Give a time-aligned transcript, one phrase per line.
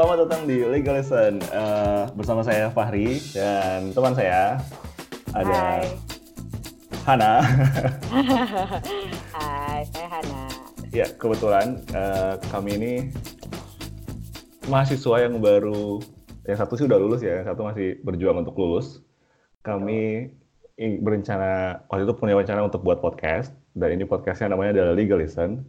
[0.00, 4.56] selamat datang di Legal Lesson uh, bersama saya Fahri dan teman saya
[5.36, 5.84] ada Hai.
[7.04, 7.44] Hana.
[9.36, 10.40] Hai, saya Hana.
[10.88, 12.92] ya kebetulan uh, kami ini
[14.72, 16.00] mahasiswa yang baru,
[16.48, 19.04] yang satu sih udah lulus ya, yang satu masih berjuang untuk lulus.
[19.60, 20.32] Kami
[20.80, 25.60] berencana waktu itu punya rencana untuk buat podcast dan ini podcastnya namanya adalah Legal Lesson.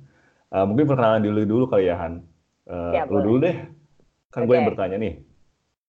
[0.55, 2.23] Uh, mungkin perkenalan dulu dulu kali ya Han.
[2.63, 3.80] Uh, Ya, lu dulu deh,
[4.31, 5.19] kan gue yang bertanya nih.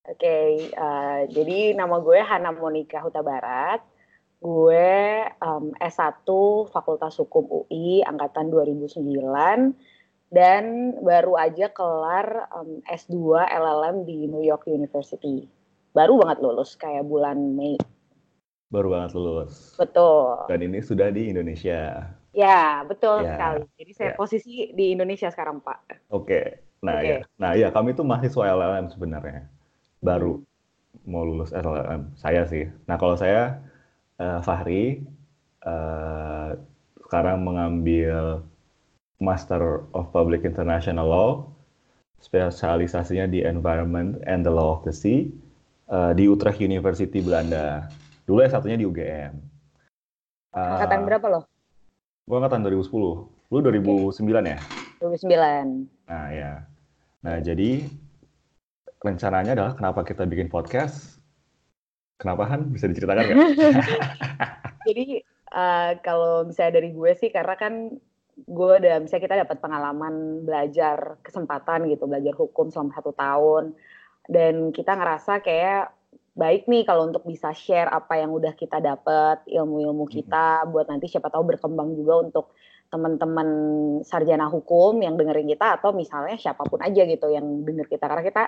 [0.02, 3.78] Oke, eh, jadi nama gue Hana Monika Huta Barat.
[4.42, 6.26] Gue em, S1
[6.74, 8.98] Fakultas Hukum UI angkatan 2009
[10.34, 10.64] dan
[10.98, 13.14] baru aja kelar em, S2
[13.46, 15.46] LLM di New York University.
[15.94, 17.78] Baru banget lulus kayak bulan Mei.
[18.66, 19.78] Baru banget lulus.
[19.78, 20.50] Betul.
[20.50, 22.10] Dan ini sudah di Indonesia.
[22.32, 23.62] Ya, betul Ya, sekali.
[23.78, 24.18] Jadi saya ya.
[24.18, 26.08] posisi di Indonesia sekarang, Pak.
[26.10, 26.71] Oke.
[26.82, 27.06] Nah, Oke.
[27.06, 27.18] ya.
[27.38, 29.46] Nah, ya kami tuh mahasiswa LLM sebenarnya.
[30.02, 30.42] Baru
[31.06, 32.10] mau lulus LLM.
[32.18, 32.66] Saya sih.
[32.90, 33.62] Nah, kalau saya
[34.18, 35.06] eh, Fahri
[35.62, 36.50] eh,
[37.06, 38.42] sekarang mengambil
[39.22, 41.30] Master of Public International Law,
[42.18, 45.30] spesialisasinya di Environment and the Law of the Sea
[45.86, 47.86] eh, di Utrecht University Belanda.
[48.26, 49.32] Dulu ya satunya di UGM.
[50.50, 51.46] Eh, Angkatan berapa loh?
[52.26, 52.90] Gue angkatan 2010.
[53.54, 54.18] Lu 2009
[54.50, 54.58] ya?
[54.98, 56.10] 2009.
[56.10, 56.71] Nah, ya.
[57.22, 57.86] Nah, jadi
[58.98, 61.22] rencananya adalah kenapa kita bikin podcast?
[62.18, 62.70] Kenapa Han?
[62.74, 63.38] Bisa diceritakan nggak?
[64.86, 65.22] Jadi
[65.54, 67.94] eh, kalau misalnya dari gue sih karena kan
[68.34, 73.76] gue udah misalnya kita dapat pengalaman belajar kesempatan gitu belajar hukum selama satu tahun
[74.26, 75.92] dan kita ngerasa kayak
[76.32, 81.12] baik nih kalau untuk bisa share apa yang udah kita dapat ilmu-ilmu kita buat nanti
[81.12, 82.56] siapa tahu berkembang juga untuk
[82.92, 83.48] teman-teman
[84.04, 88.20] sarjana hukum yang dengerin kita atau misalnya siapa pun aja gitu yang denger kita karena
[88.20, 88.42] kita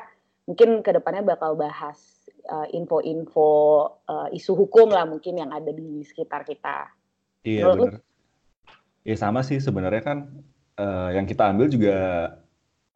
[0.45, 1.97] mungkin ke depannya bakal bahas
[2.53, 3.49] uh, info-info
[4.05, 6.93] uh, isu hukum lah mungkin yang ada di sekitar kita.
[7.41, 8.05] Iya, benar.
[9.05, 10.33] Iya, sama sih sebenarnya kan
[10.81, 11.97] eh, yang kita ambil juga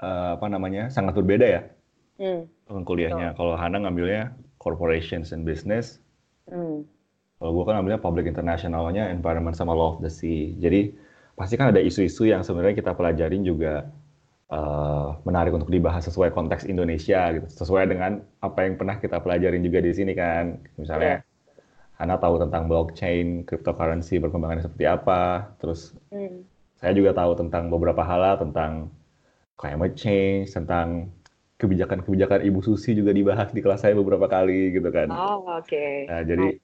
[0.00, 0.88] eh, apa namanya?
[0.88, 1.62] sangat berbeda ya
[2.18, 3.38] Hmm, kuliahnya.
[3.38, 6.02] Kalau Hana ngambilnya corporations and business,
[6.50, 6.82] hmm,
[7.38, 10.58] kalau gue kan ngambilnya public international-nya environment sama law of the sea.
[10.58, 10.98] Jadi
[11.38, 13.86] pasti kan ada isu-isu yang sebenarnya kita pelajarin juga
[14.50, 19.62] eh, menarik untuk dibahas sesuai konteks Indonesia gitu, sesuai dengan apa yang pernah kita pelajarin
[19.62, 20.58] juga di sini kan.
[20.74, 21.22] Misalnya
[21.98, 26.46] Hana tahu tentang blockchain, cryptocurrency perkembangannya seperti apa, terus hmm.
[26.78, 28.94] saya juga tahu tentang beberapa hal lah, tentang
[29.58, 31.10] climate change, tentang
[31.58, 35.10] kebijakan-kebijakan Ibu Susi juga dibahas di kelas saya beberapa kali gitu kan.
[35.10, 36.06] Oh oke.
[36.06, 36.62] Nah, jadi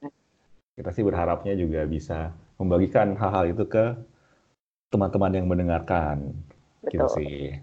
[0.79, 2.31] kita sih berharapnya juga bisa
[2.63, 3.99] membagikan hal-hal itu ke
[4.95, 6.31] teman-teman yang mendengarkan
[6.87, 7.17] gitu Betul.
[7.19, 7.59] sih.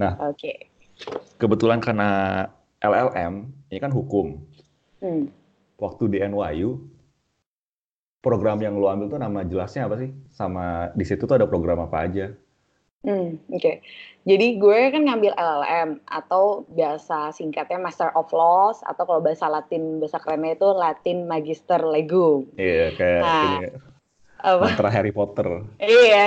[0.00, 0.72] Oke.
[1.36, 2.08] Kebetulan karena
[2.80, 4.40] LLM ini kan hukum.
[5.04, 5.28] Hmm.
[5.78, 6.80] Waktu di NYU
[8.18, 10.10] program yang lo ambil tuh nama jelasnya apa sih?
[10.34, 12.32] Sama di situ tuh ada program apa aja?
[13.06, 13.72] Hmm, oke.
[14.26, 20.02] Jadi gue kan ngambil LLM atau biasa singkatnya Master of Laws atau kalau bahasa Latin
[20.02, 22.50] bahasa kerennya itu Latin Magister Legum.
[22.58, 23.42] Iya, kayak Nah.
[23.62, 23.66] ini
[24.38, 24.70] Apa?
[24.70, 25.66] mantra Harry Potter.
[25.82, 26.26] Iya.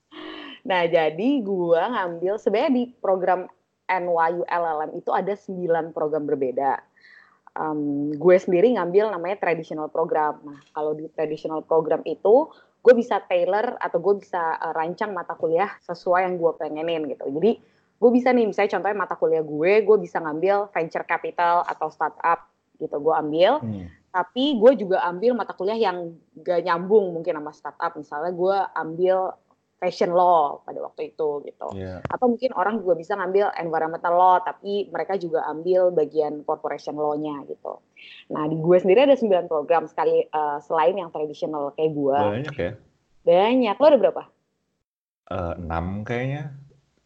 [0.68, 3.44] nah, jadi gua ngambil sebenarnya di program
[3.84, 6.80] NYU LLM itu ada 9 program berbeda.
[7.54, 10.40] Em, gue sendiri ngambil namanya traditional program.
[10.42, 12.50] Nah, kalau di traditional program itu
[12.84, 17.28] gue bisa tailor atau gue bisa eh, rancang mata kuliah sesuai yang gue pengenin gitu.
[17.30, 17.60] Jadi
[17.94, 22.50] gue bisa nih misalnya contohnya mata kuliah gue, gue bisa ngambil venture capital atau startup
[22.80, 22.96] gitu.
[22.98, 23.86] Gue ambil Hmm.
[24.14, 29.34] Tapi gue juga ambil mata kuliah yang gak nyambung mungkin sama startup misalnya gue ambil
[29.74, 31.98] fashion law pada waktu itu gitu Iya.
[32.06, 37.42] atau mungkin orang juga bisa ngambil environmental law tapi mereka juga ambil bagian corporation law-nya
[37.44, 37.82] gitu
[38.30, 42.54] nah di gue sendiri ada 9 program sekali eh, selain yang tradisional kayak gue Banyak
[42.54, 42.72] ya.
[43.20, 44.22] banyak lo ada berapa
[45.24, 46.52] Eh, enam kayaknya.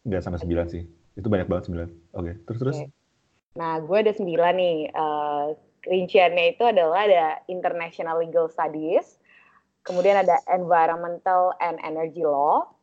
[0.03, 0.83] Nggak sampai sembilan sih.
[1.15, 1.89] Itu banyak banget sembilan.
[2.11, 2.77] Oke, terus terus.
[2.77, 2.91] Oke.
[3.55, 4.77] Nah, gue ada sembilan nih.
[4.91, 5.45] Eh,
[5.85, 9.19] rinciannya itu adalah ada International Legal Studies,
[9.83, 12.79] kemudian ada Environmental and Energy Law,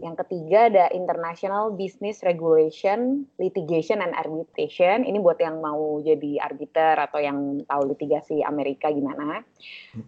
[0.00, 5.04] yang ketiga ada International Business Regulation, Litigation and Arbitration.
[5.04, 9.44] Ini buat yang mau jadi arbiter atau yang tahu litigasi Amerika gimana.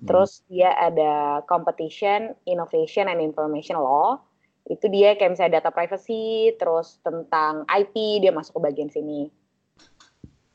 [0.08, 4.24] Terus dia ada Competition, Innovation and Information Law.
[4.64, 9.28] Itu dia kayak misalnya data privacy, terus tentang IP dia masuk ke bagian sini.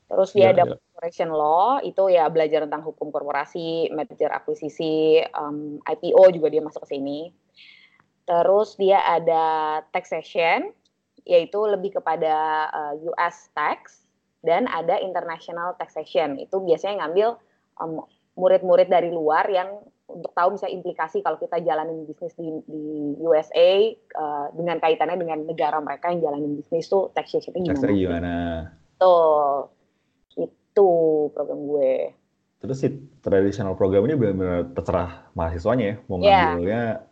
[0.08, 0.74] Terus dia Iya, ada iya.
[0.80, 6.88] corporation law, itu ya belajar tentang hukum korporasi, merger akuisisi, um, IPO juga dia masuk
[6.88, 7.36] ke sini.
[8.24, 9.44] Terus dia ada
[9.92, 10.72] taxation,
[11.28, 14.08] yaitu lebih kepada uh, eh, US tax
[14.48, 16.40] dan ada international taxation.
[16.40, 17.36] Itu biasanya ngambil
[18.40, 23.20] murid-murid um, dari luar yang untuk tahu misalnya implikasi kalau kita jalanin bisnis di, di
[23.20, 27.92] USA uh, dengan kaitannya dengan negara mereka yang jalanin bisnis tuh taxation-nya gimana?
[27.92, 28.34] gimana?
[28.98, 29.68] Tuh,
[30.78, 30.90] itu
[31.34, 32.14] program gue.
[32.62, 32.88] Terus si
[33.26, 36.54] traditional program ini benar-benar terserah mahasiswanya ya, mau iya.
[36.54, 37.06] ngambilnya yeah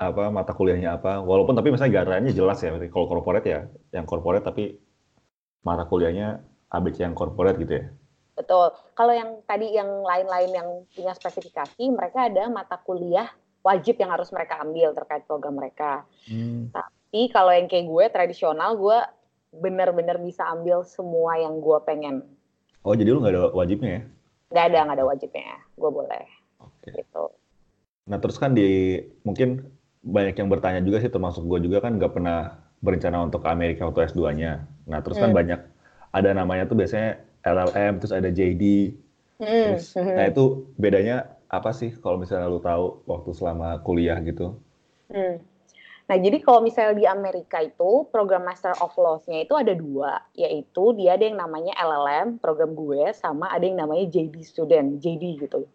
[0.00, 4.40] apa mata kuliahnya apa walaupun tapi misalnya garanya jelas ya kalau corporate ya yang corporate
[4.40, 4.80] tapi
[5.60, 6.40] mata kuliahnya
[6.72, 7.84] ABC yang corporate gitu ya
[8.32, 13.28] betul kalau yang tadi yang lain-lain yang punya spesifikasi mereka ada mata kuliah
[13.60, 16.72] wajib yang harus mereka ambil terkait program mereka hmm.
[16.72, 18.98] tapi kalau yang kayak gue tradisional gue
[19.52, 22.24] bener-bener bisa ambil semua yang gue pengen
[22.86, 24.02] oh jadi lu nggak ada wajibnya ya
[24.50, 26.24] nggak ada nggak ada wajibnya gue boleh
[26.58, 26.92] okay.
[27.00, 27.24] gitu
[28.10, 32.12] nah terus kan di mungkin banyak yang bertanya juga sih termasuk gue juga kan nggak
[32.16, 34.64] pernah berencana untuk ke Amerika waktu S2-nya.
[34.88, 35.38] Nah, terus kan hmm.
[35.38, 35.60] banyak
[36.10, 38.96] ada namanya tuh biasanya LLM, terus ada JD.
[39.40, 39.76] Hmm.
[39.76, 40.16] Terus, hmm.
[40.16, 40.44] nah itu
[40.80, 41.16] bedanya
[41.52, 44.56] apa sih kalau misalnya lu tahu waktu selama kuliah gitu?
[45.12, 45.44] Hmm.
[46.10, 50.90] Nah, jadi kalau misalnya di Amerika itu program Master of Laws-nya itu ada dua, yaitu
[50.98, 55.70] dia ada yang namanya LLM, program gue, sama ada yang namanya JD student, JD gitu,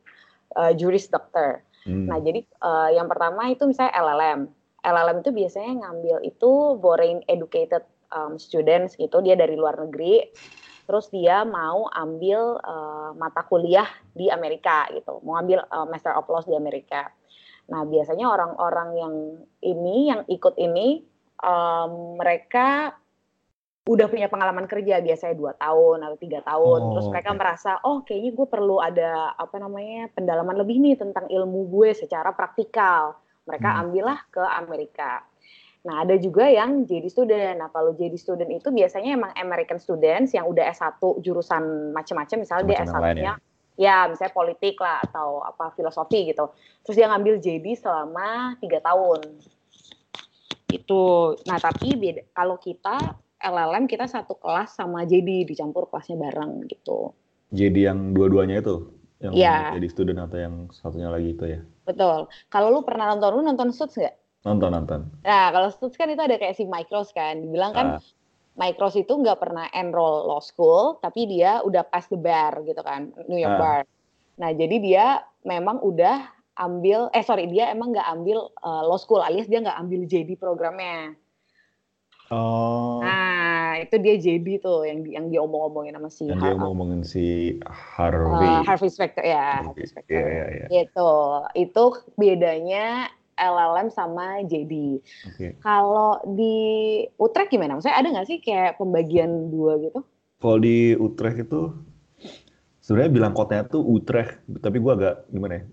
[0.59, 1.63] uh, Juris Doctor.
[1.87, 2.11] Hmm.
[2.11, 4.51] Nah, jadi uh, yang pertama itu misalnya LLM.
[4.83, 6.51] LLM itu biasanya ngambil itu
[6.83, 10.35] foreign educated um, students gitu, dia dari luar negeri.
[10.83, 16.27] Terus dia mau ambil uh, mata kuliah di Amerika gitu, mau ambil uh, Master of
[16.27, 17.07] Laws di Amerika.
[17.65, 19.13] Nah, biasanya orang-orang yang
[19.65, 21.01] ini yang ikut ini
[21.41, 22.93] um, mereka
[23.85, 27.37] udah punya pengalaman kerja biasanya dua tahun atau tiga tahun oh, terus mereka okay.
[27.37, 32.33] merasa oh kayaknya gue perlu ada apa namanya pendalaman lebih nih tentang ilmu gue secara
[32.33, 33.13] praktikal
[33.45, 33.81] mereka hmm.
[33.85, 35.21] ambillah ke Amerika
[35.85, 40.33] nah ada juga yang jadi student nah kalau jadi student itu biasanya emang American students
[40.33, 43.54] yang udah S1 jurusan macam-macam misalnya dia S1-nya ya.
[43.75, 46.51] Ya misalnya politik lah atau apa filosofi gitu
[46.83, 49.23] terus dia ngambil JD selama tiga tahun
[50.71, 51.03] itu
[51.47, 57.13] nah tapi beda kalau kita LLM kita satu kelas sama JD dicampur kelasnya bareng gitu.
[57.53, 58.89] JD yang dua-duanya itu?
[59.21, 59.71] Yang ya.
[59.77, 61.61] jadi student atau yang satunya lagi itu ya?
[61.85, 62.27] Betul.
[62.49, 64.15] Kalau lu pernah nonton, lu nonton Suits nggak?
[64.45, 64.99] Nonton, nonton.
[65.21, 67.39] Nah, kalau Suits kan itu ada kayak si Micros kan.
[67.39, 68.01] Dibilang kan ah.
[68.55, 73.11] Micros itu nggak pernah enroll law school, tapi dia udah pass the bar gitu kan,
[73.27, 73.61] New York ah.
[73.61, 73.81] bar.
[74.39, 75.05] Nah, jadi dia
[75.43, 76.23] memang udah
[76.55, 80.39] ambil, eh sorry, dia emang nggak ambil uh, law school, alias dia nggak ambil JD
[80.39, 81.19] programnya.
[82.33, 83.05] Oh.
[83.05, 87.01] Nah, itu dia JB tuh yang di, yang dia omong-omongin sama si Yang dia omong-omongin
[87.05, 87.25] si
[87.69, 88.49] Harvey.
[88.49, 90.15] Uh, Harvey Specter ya, Harvey Specter.
[90.15, 90.83] Yeah, yeah, yeah.
[90.89, 91.09] Itu
[91.53, 91.83] itu
[92.17, 95.03] bedanya LLM sama JD.
[95.33, 95.59] Okay.
[95.59, 96.55] Kalau di
[97.19, 97.75] Utrecht gimana?
[97.75, 99.99] Maksudnya ada nggak sih kayak pembagian dua gitu?
[100.39, 101.75] Kalau di Utrecht itu
[102.79, 105.63] sebenarnya bilang kotanya tuh Utrecht, tapi gue agak gimana ya?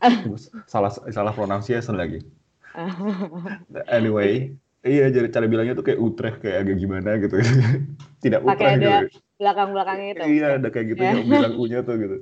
[0.72, 2.22] salah salah pronunciation lagi.
[3.96, 7.36] anyway, Iya, jadi cara bilangnya tuh kayak Utrecht kayak agak gimana gitu.
[8.24, 9.20] Tidak Pakai ada gitu.
[9.36, 10.22] belakang-belakangnya itu.
[10.40, 12.16] Iya, ada kayak gitu yang bilang U-nya tuh gitu.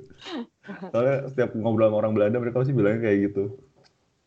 [0.91, 3.43] Soalnya setiap ngobrol sama orang Belanda mereka pasti bilangnya kayak gitu.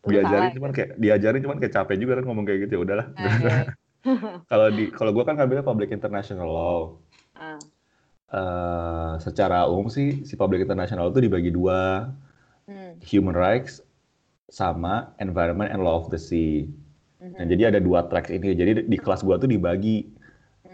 [0.03, 3.07] Diajarin cuman kayak diajarin cuman kayak capek juga kan ngomong kayak gitu ya udahlah.
[3.15, 3.57] Ah, iya.
[4.51, 6.79] kalau di kalau gua kan ngambilnya public international law.
[7.39, 7.59] Uh.
[8.33, 12.11] Uh, secara umum sih si public international itu dibagi dua.
[12.67, 12.99] Hmm.
[13.03, 13.83] Human rights
[14.51, 16.67] sama environment and law of the sea.
[17.23, 18.51] Nah, jadi ada dua tracks ini.
[18.51, 20.03] Jadi di kelas gua tuh dibagi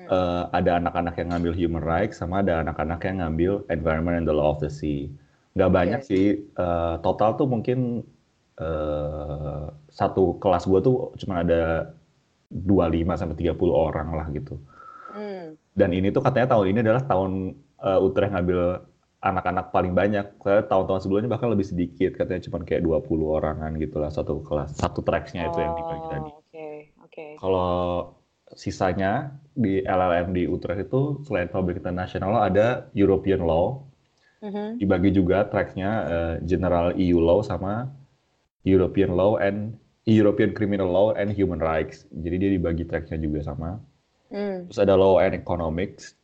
[0.10, 4.34] uh, ada anak-anak yang ngambil human rights sama ada anak-anak yang ngambil environment and the
[4.34, 5.08] law of the sea.
[5.54, 6.10] Gak banyak yeah.
[6.10, 6.26] sih.
[6.58, 8.02] Uh, total tuh mungkin
[8.60, 11.96] uh, satu kelas gua tuh cuma ada
[12.52, 14.60] 25 sampai 30 orang lah gitu.
[15.16, 15.58] Mm.
[15.74, 18.84] Dan ini tuh katanya tahun ini adalah tahun uh, Utrecht ngambil
[19.20, 20.26] anak-anak paling banyak.
[20.44, 24.76] Tahun-tahun sebelumnya bahkan lebih sedikit, katanya cuma kayak 20 orangan gitu lah satu kelas.
[24.80, 26.32] Satu tracksnya itu yang dibagi tadi.
[27.10, 27.36] Okay.
[27.36, 28.16] Kalau
[28.56, 33.86] sisanya di LLM di Utrecht itu selain Public International ada European Law.
[34.40, 34.68] Mm-hmm.
[34.80, 37.92] Dibagi juga tracknya uh, General EU Law sama
[38.64, 39.76] European Law and
[40.10, 42.10] European Criminal Law and Human Rights.
[42.10, 43.78] Jadi dia dibagi tracknya juga sama.
[44.34, 44.70] Mm.
[44.72, 46.18] Terus ada Law and Economics.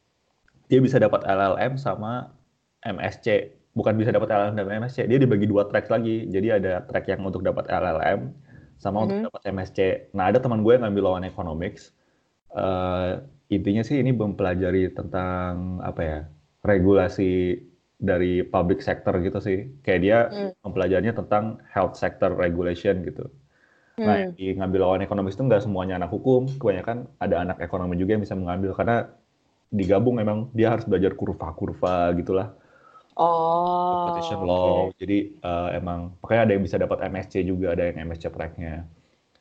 [0.72, 2.34] Dia bisa dapat LLM sama
[2.82, 3.54] MSC.
[3.76, 6.26] Bukan bisa dapat LLM dan MSC, dia dibagi dua track lagi.
[6.32, 8.32] Jadi ada track yang untuk dapat LLM,
[8.80, 9.06] sama mm-hmm.
[9.06, 9.80] untuk dapat MSC.
[10.16, 11.92] Nah ada teman gue yang ngambil lawan economics.
[12.56, 13.20] Uh,
[13.52, 16.20] intinya sih ini mempelajari tentang apa ya
[16.64, 17.60] regulasi
[17.96, 19.70] dari public sector gitu sih.
[19.82, 20.52] Kayak dia mm.
[20.66, 23.28] mempelajarinya tentang health sector regulation gitu.
[23.96, 27.96] Nah, yang di ngambil lawan ekonomis itu nggak semuanya anak hukum, kebanyakan ada anak ekonomi
[27.96, 29.08] juga yang bisa mengambil karena
[29.72, 32.52] digabung memang dia harus belajar kurva-kurva gitulah.
[33.16, 34.12] Oh.
[34.12, 34.92] Competition law.
[35.00, 38.84] Jadi uh, emang makanya ada yang bisa dapat MSc juga, ada yang MSc tracknya.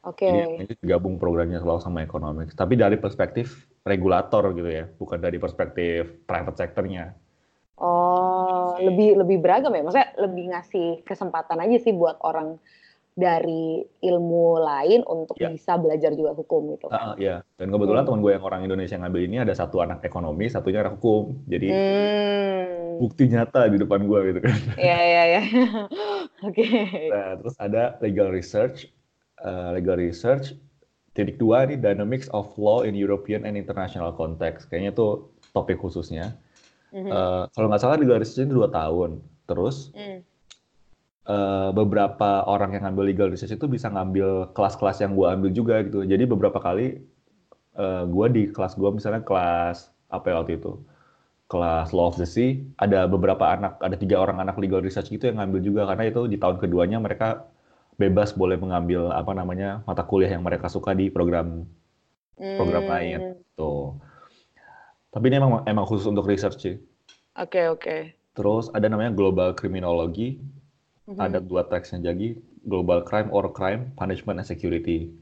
[0.07, 0.31] Oke.
[0.31, 2.47] Jadi itu digabung programnya law sama ekonomi.
[2.55, 7.11] Tapi dari perspektif regulator gitu ya, bukan dari perspektif private sectornya.
[7.75, 9.83] Oh, lebih lebih beragam ya.
[9.83, 12.59] Maksudnya lebih ngasih kesempatan aja sih buat orang
[13.15, 15.47] dari ilmu lain untuk Ya.
[15.47, 17.23] bisa belajar juga hukum gitu Ah, kan.
[17.23, 17.37] ya.
[17.55, 18.11] Dan kebetulan Hmm.
[18.11, 21.39] teman gue yang orang Indonesia yang ngambil ini ada satu anak ekonomi, satunya anak hukum.
[21.47, 22.99] Jadi Hmm.
[22.99, 24.59] bukti nyata di depan gue gitu kan.
[24.75, 25.43] Iya iya iya.
[26.47, 26.67] Oke.
[27.11, 28.91] Nah, terus ada legal research,
[29.35, 30.55] Eh, legal research.
[31.13, 34.71] Titik dua nih dynamics of law in European and international context.
[34.71, 35.11] Kayaknya tuh
[35.53, 36.39] topik khususnya.
[36.95, 37.11] Mhm.
[37.11, 39.19] Eh, kalau nggak salah legal research ini dua tahun.
[39.45, 40.23] Terus Hmm.
[41.25, 45.81] eh, beberapa orang yang ngambil legal research itu bisa ngambil kelas-kelas yang gue ambil juga
[45.83, 46.05] gitu.
[46.05, 47.01] Jadi beberapa kali
[47.75, 50.79] eh, gue di kelas gue misalnya kelas apa ya waktu itu
[51.51, 55.27] kelas law of the sea ada beberapa anak ada tiga orang anak legal research gitu
[55.27, 57.51] yang ngambil juga karena itu di tahun keduanya mereka
[57.99, 61.67] bebas boleh mengambil apa namanya mata kuliah yang mereka suka di program
[62.39, 62.93] program Hmm.
[62.95, 63.19] lain
[63.55, 63.99] tuh.
[65.15, 66.77] Tapi ini emang emang khusus untuk research sih.
[67.39, 67.97] Oke oke.
[68.35, 70.43] Terus ada namanya global criminology,
[71.07, 71.21] Mhm.
[71.23, 72.35] ada dua teksnya jadi
[72.67, 75.15] global crime or crime punishment and security.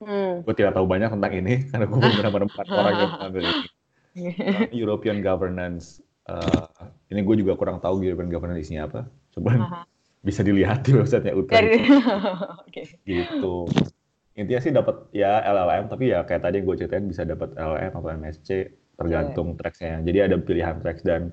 [0.00, 0.46] Hmm.
[0.46, 3.64] Gue tidak tahu banyak tentang ini karena gue belum pernah menemukan orang yang mengambil ini.
[4.18, 6.02] Uh, European governance.
[6.26, 6.66] Uh,
[7.06, 9.06] ini gue juga kurang tahu European governance isinya apa.
[9.30, 9.80] Coba Aha.
[10.26, 11.86] bisa dilihat di websitenya Dari
[12.66, 12.82] Oke.
[13.06, 13.70] gitu.
[14.34, 18.10] Intinya sih dapat ya LLM, tapi ya kayak tadi gue ceritain bisa dapat LLM atau
[18.10, 18.48] MSc
[18.98, 20.02] tergantung tracksnya.
[20.02, 21.30] Jadi ada pilihan tracks dan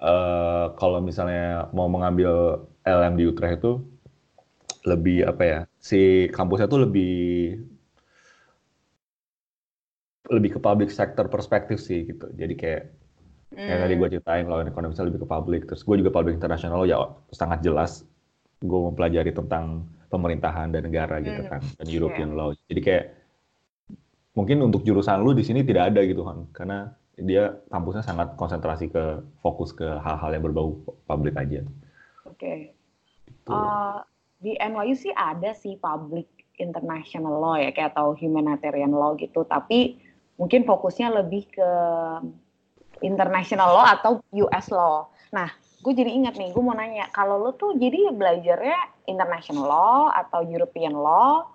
[0.00, 3.80] uh, kalau misalnya mau mengambil LLM di Utrecht itu
[4.84, 5.60] lebih apa ya?
[5.80, 7.12] Si kampusnya tuh lebih
[10.32, 12.28] lebih ke public sector perspektif sih gitu.
[12.32, 12.82] Jadi kayak
[13.54, 15.60] kayak tadi gue ceritain law ekonomisnya lebih ke public.
[15.68, 17.00] Terus gue juga public international ya
[17.32, 18.04] sangat jelas
[18.64, 21.50] gue mempelajari tentang pemerintahan dan negara gitu Hmm.
[21.52, 22.52] kan dan European law.
[22.68, 23.04] Jadi kayak
[24.34, 26.78] mungkin untuk jurusan lu di sini tidak ada gitu kan karena
[27.14, 31.62] dia kampusnya sangat konsentrasi ke fokus ke hal-hal yang berbau publik aja.
[32.26, 32.74] Oke.
[33.30, 33.54] Gitu.
[33.54, 33.98] Eh,
[34.42, 36.26] di NYU sih ada sih public
[36.58, 40.02] international law ya kayak atau humanitarian law gitu tapi
[40.34, 41.70] mungkin fokusnya lebih ke
[43.02, 45.06] international law atau US law.
[45.30, 45.50] Nah,
[45.82, 50.42] gue jadi ingat nih, gue mau nanya, kalau lo tuh jadi belajarnya international law atau
[50.46, 51.53] European law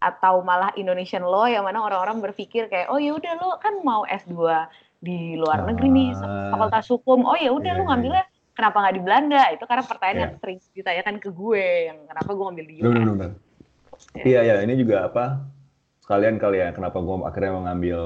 [0.00, 4.08] atau malah Indonesian law yang mana orang-orang berpikir kayak oh ya udah lo kan mau
[4.08, 4.32] S2
[4.96, 6.52] di luar negeri nih Ah.
[6.52, 7.24] fakultas hukum.
[7.24, 9.42] Oh ya udah Iya, lo iya, ngambilnya kenapa nggak di Belanda?
[9.52, 10.24] Itu karena pertanyaan Iya.
[10.24, 12.82] yang sering ditanyakan ke gue yang kenapa gue ngambil di US.
[12.82, 13.30] Benar, benar, benar.
[14.16, 14.24] Ya.
[14.24, 15.24] Iya, ya, ini juga apa?
[16.00, 18.00] Sekalian kali ya, kenapa gue akhirnya mengambil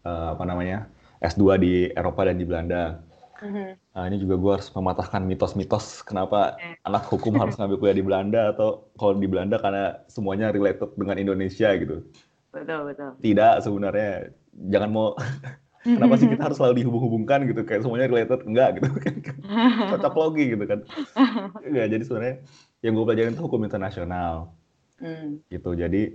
[0.00, 0.88] eh, apa namanya
[1.20, 3.00] S2 di Eropa dan di Belanda.
[3.40, 3.68] Mhm.
[3.96, 6.76] Nah, ini juga gue harus mematahkan mitos-mitos kenapa Eh.
[6.84, 11.16] anak hukum harus ngambil kuliah di Belanda atau kalau di Belanda karena semuanya related dengan
[11.16, 12.04] Indonesia gitu.
[12.52, 13.10] Betul betul.
[13.20, 14.34] Tidak sebenarnya,
[14.68, 15.08] jangan mau
[15.80, 19.14] kenapa sih kita harus selalu dihubung-hubungkan gitu kayak semuanya related enggak gitu kan
[19.96, 20.80] cocok logi gitu kan.
[21.64, 22.36] Enggak, jadi sebenarnya
[22.84, 24.52] yang gue pelajarin itu hukum internasional.
[25.00, 25.40] Hmm.
[25.48, 26.12] gitu jadi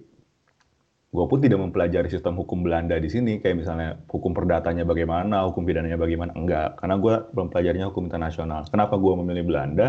[1.15, 5.63] gue pun tidak mempelajari sistem hukum Belanda di sini kayak misalnya hukum perdatanya bagaimana hukum
[5.63, 9.87] pidananya bagaimana enggak karena gue belum pelajarinya hukum internasional kenapa gue memilih Belanda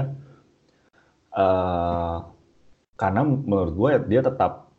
[1.37, 2.17] Eh,
[2.97, 4.73] karena menurut gue dia tetap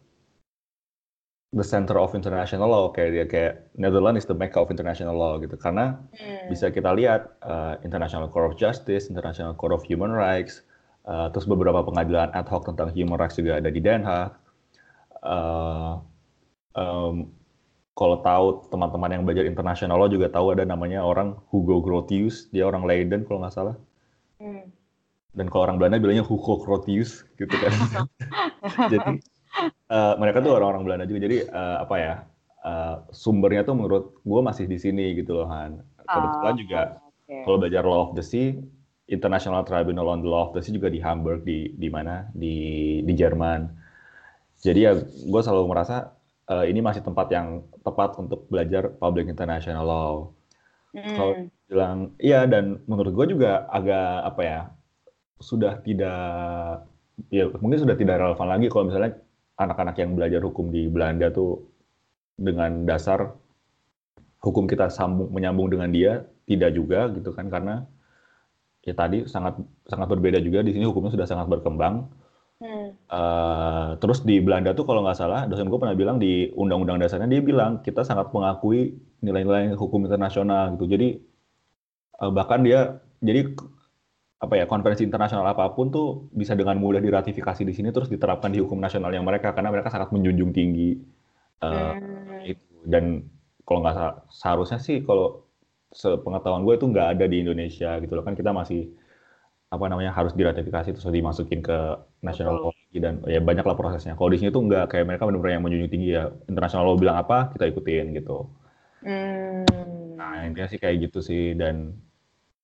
[1.54, 5.38] the center of international law kayak dia kayak Netherlands is the mecca of international law
[5.38, 6.50] gitu karena Hmm.
[6.50, 10.66] bisa kita lihat uh, International Court of Justice, International Court of Human Rights,
[11.06, 14.34] uh, terus beberapa pengadilan ad hoc tentang human rights juga ada di Den Haag.
[15.22, 16.02] Uh,
[16.78, 17.34] um,
[17.98, 22.70] kalau tahu teman-teman yang belajar international law juga tahu ada namanya orang Hugo Grotius, dia
[22.70, 23.76] orang Leiden kalau nggak salah.
[24.38, 24.70] Hmm.
[25.34, 27.74] Dan kalau orang Belanda bilangnya Hugo Grotius gitu kan.
[28.94, 29.18] Jadi
[29.90, 31.26] uh, mereka tuh orang-orang Belanda juga.
[31.26, 32.16] Jadi uh, apa ya?
[32.68, 35.82] uh, sumbernya tuh menurut gue masih di sini gitu loh Han.
[36.08, 37.36] Kebetulan Oh, juga oke.
[37.44, 38.56] kalau belajar Law of the Sea,
[39.08, 42.56] International Tribunal on the Law of the Sea juga di Hamburg di di mana di
[43.04, 43.68] di Jerman.
[44.58, 46.17] Jadi ya gue selalu merasa
[46.54, 47.48] eh, ini masih tempat yang
[47.86, 50.14] tepat untuk belajar public international law.
[51.14, 51.50] Kalau Hmm.
[51.68, 54.60] bilang iya dan menurut gue juga agak apa ya
[55.44, 56.22] sudah tidak
[57.34, 59.12] ya mungkin sudah tidak relevan lagi kalau misalnya
[59.58, 61.66] anak-anak yang belajar hukum di Belanda tuh
[62.38, 63.36] dengan dasar
[64.42, 67.84] hukum kita sambung menyambung dengan dia tidak juga gitu kan karena
[68.86, 72.08] ya tadi sangat sangat berbeda juga di sini hukumnya sudah sangat berkembang
[72.58, 72.98] Hmm.
[73.06, 77.30] Uh, terus di Belanda tuh kalau nggak salah dosen gue pernah bilang di undang-undang dasarnya
[77.30, 80.90] dia bilang kita sangat mengakui nilai-nilai hukum internasional gitu.
[80.90, 81.22] Jadi
[82.18, 83.54] uh, bahkan dia jadi
[84.38, 88.54] apa ya konferensi internasional apa pun tuh bisa dengan mudah diratifikasi di sini terus diterapkan
[88.54, 90.94] di hukum nasional yang mereka karena mereka sangat menjunjung tinggi
[91.66, 92.46] uh, hmm.
[92.46, 93.26] itu dan
[93.66, 95.42] kalau nggak seharusnya sih kalau
[95.90, 98.94] sepengetahuan gue itu nggak ada di Indonesia gitu loh kan kita masih
[99.68, 104.16] apa namanya harus diratifikasi terus dimasukin ke national law dan ya banyak lah prosesnya.
[104.16, 106.32] Kalau di sini tuh nggak kayak mereka benar-benar yang menjunjung tinggi ya.
[106.48, 108.48] Internasional law bilang apa kita ikutin gitu.
[108.98, 109.64] Hmm.
[110.18, 111.94] nah intinya sih kayak gitu sih dan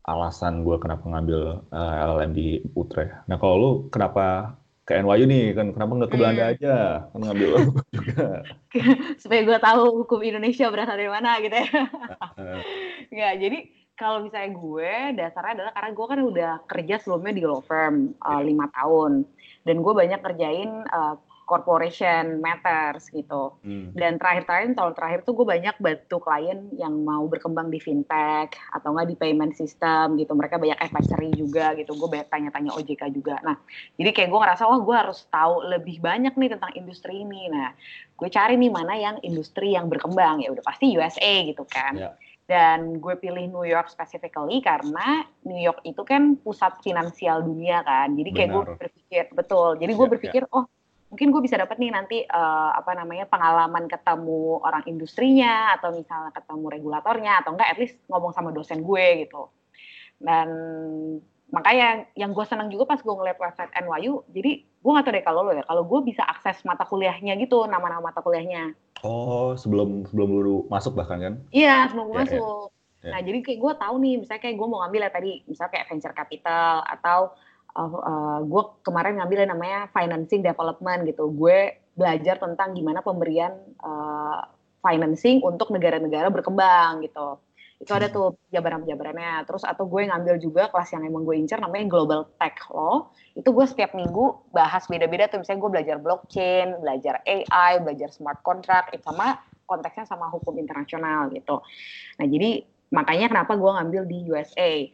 [0.03, 3.13] alasan gue kenapa ngambil uh, eh, LLM di Utrecht.
[3.29, 5.45] Nah kalau lu kenapa ke NYU nih?
[5.55, 6.53] Kan kenapa nggak ke Belanda hmm.
[6.57, 6.75] aja?
[7.07, 7.49] Kan ngambil
[7.95, 8.25] juga.
[9.21, 11.67] Supaya gue tahu hukum Indonesia berasal dari mana gitu ya.
[13.13, 13.59] Nggak jadi
[13.93, 18.41] kalau misalnya gue dasarnya adalah karena gue kan udah kerja sebelumnya di law firm uh,
[18.41, 19.21] lima tahun
[19.63, 23.53] dan gue banyak kerjain uh, corporation matters gitu.
[23.61, 23.91] Hmm.
[23.93, 28.95] Dan terakhir-terakhir tahun terakhir tuh gue banyak bantu klien yang mau berkembang di fintech atau
[28.95, 30.33] enggak di payment system gitu.
[30.33, 31.93] Mereka banyak advisory juga gitu.
[31.99, 33.37] Gue banyak tanya-tanya OJK juga.
[33.43, 33.59] Nah,
[33.99, 37.51] jadi kayak gue ngerasa wah gue harus tahu lebih banyak nih tentang industri ini.
[37.51, 37.75] Nah,
[38.15, 41.93] gue cari nih mana yang industri yang berkembang ya udah pasti USA gitu kan.
[41.99, 42.15] Yeah.
[42.43, 48.11] Dan gue pilih New York specifically karena New York itu kan pusat finansial dunia kan.
[48.13, 49.79] Jadi kayak gue berpikir betul.
[49.79, 50.67] Jadi gue berpikir oh
[51.13, 56.33] mungkin gue bisa dapat nih nanti uh, apa namanya pengalaman ketemu orang industrinya atau misalnya
[56.33, 59.45] ketemu regulatornya atau enggak at least ngomong sama dosen gue gitu
[60.17, 60.49] dan
[61.53, 65.23] makanya yang gue senang juga pas gue ngeliat website NYU jadi gue nggak tahu deh
[65.23, 68.73] kalau lo ya kalau gue bisa akses mata kuliahnya gitu nama-nama mata kuliahnya
[69.05, 72.65] oh sebelum sebelum lu masuk bahkan kan iya sebelum gue yeah, masuk
[73.05, 73.13] yeah.
[73.13, 75.87] nah jadi kayak gue tahu nih misalnya kayak gue mau ngambil ya tadi misalnya kayak
[75.93, 77.19] venture capital atau
[77.77, 81.29] uh, uh, gue kemarin ngambil yang namanya financing development gitu.
[81.33, 84.45] Gue belajar tentang gimana pemberian uh,
[84.81, 87.37] financing untuk negara-negara berkembang gitu.
[87.83, 89.43] Itu ada tuh jabaran-jabarannya.
[89.43, 93.11] Terus atau gue ngambil juga kelas yang emang gue incer namanya Global Tech Law.
[93.35, 95.43] Itu gue setiap minggu bahas beda-beda tuh.
[95.43, 101.27] Misalnya gue belajar blockchain, belajar AI, belajar smart contract, itu sama konteksnya sama hukum internasional
[101.31, 101.59] gitu.
[102.19, 104.87] Nah jadi makanya kenapa gue ngambil di USA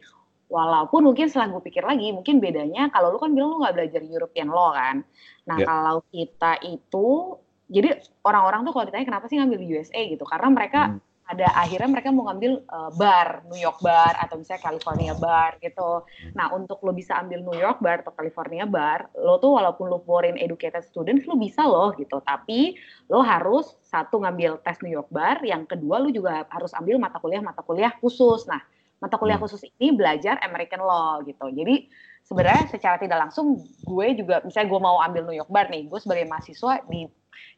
[0.50, 4.02] Walaupun mungkin setelah gue pikir lagi, mungkin bedanya kalau lu kan bilang lu nggak belajar
[4.02, 5.06] European law kan.
[5.46, 5.66] Nah yeah.
[5.70, 7.38] kalau kita itu,
[7.70, 10.98] jadi orang-orang tuh kalau ditanya kenapa sih ngambil di USA gitu, karena mereka hmm.
[11.30, 16.02] Ada akhirnya mereka mau ngambil uh, bar, New York bar atau misalnya California bar gitu.
[16.02, 16.32] Hmm.
[16.34, 20.02] Nah untuk lo bisa ambil New York bar atau California bar, lo tuh walaupun lo
[20.02, 22.18] foreign educated student, lo bisa loh gitu.
[22.18, 22.74] Tapi
[23.06, 27.22] lo harus satu ngambil tes New York bar, yang kedua lo juga harus ambil mata
[27.22, 28.50] kuliah mata kuliah khusus.
[28.50, 28.58] Nah
[28.98, 29.46] mata kuliah hmm.
[29.46, 31.46] khusus ini belajar American Law gitu.
[31.46, 31.86] Jadi
[32.26, 35.98] sebenarnya secara tidak langsung gue juga misalnya gue mau ambil New York Bar nih, gue
[36.02, 37.08] sebagai mahasiswa di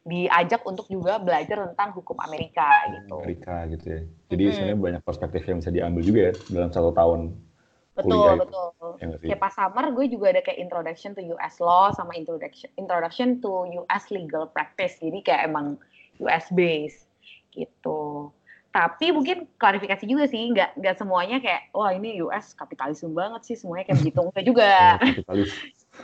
[0.03, 3.15] diajak untuk juga belajar tentang hukum Amerika gitu.
[3.23, 4.01] Amerika gitu ya.
[4.33, 4.53] Jadi hmm.
[4.53, 7.21] sebenarnya banyak perspektif yang bisa diambil juga ya dalam satu tahun.
[7.93, 8.67] Betul, kuliah betul.
[8.97, 13.37] Ya, kayak pas summer gue juga ada kayak introduction to US law sama introduction introduction
[13.37, 14.97] to US legal practice.
[14.97, 15.77] Jadi kayak emang
[16.19, 17.05] US based
[17.53, 18.33] gitu
[18.73, 23.53] tapi mungkin klarifikasi juga sih nggak nggak semuanya kayak wah ini US kapitalisme banget sih
[23.53, 24.73] semuanya kayak begitu enggak juga
[25.29, 25.45] oh,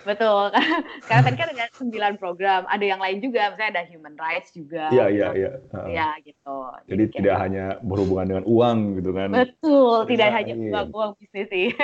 [0.05, 0.53] betul.
[1.07, 2.65] Karena tadi kan ada sembilan program.
[2.69, 3.53] Ada yang lain juga.
[3.53, 4.89] Misalnya ada human rights juga.
[4.93, 5.51] Iya iya iya.
[5.89, 6.55] Ya gitu.
[6.89, 9.29] Jadi, jadi tidak hanya berhubungan dengan uang gitu kan.
[9.33, 9.97] Betul.
[10.09, 11.67] Tidak hanya uang uang bisnis sih.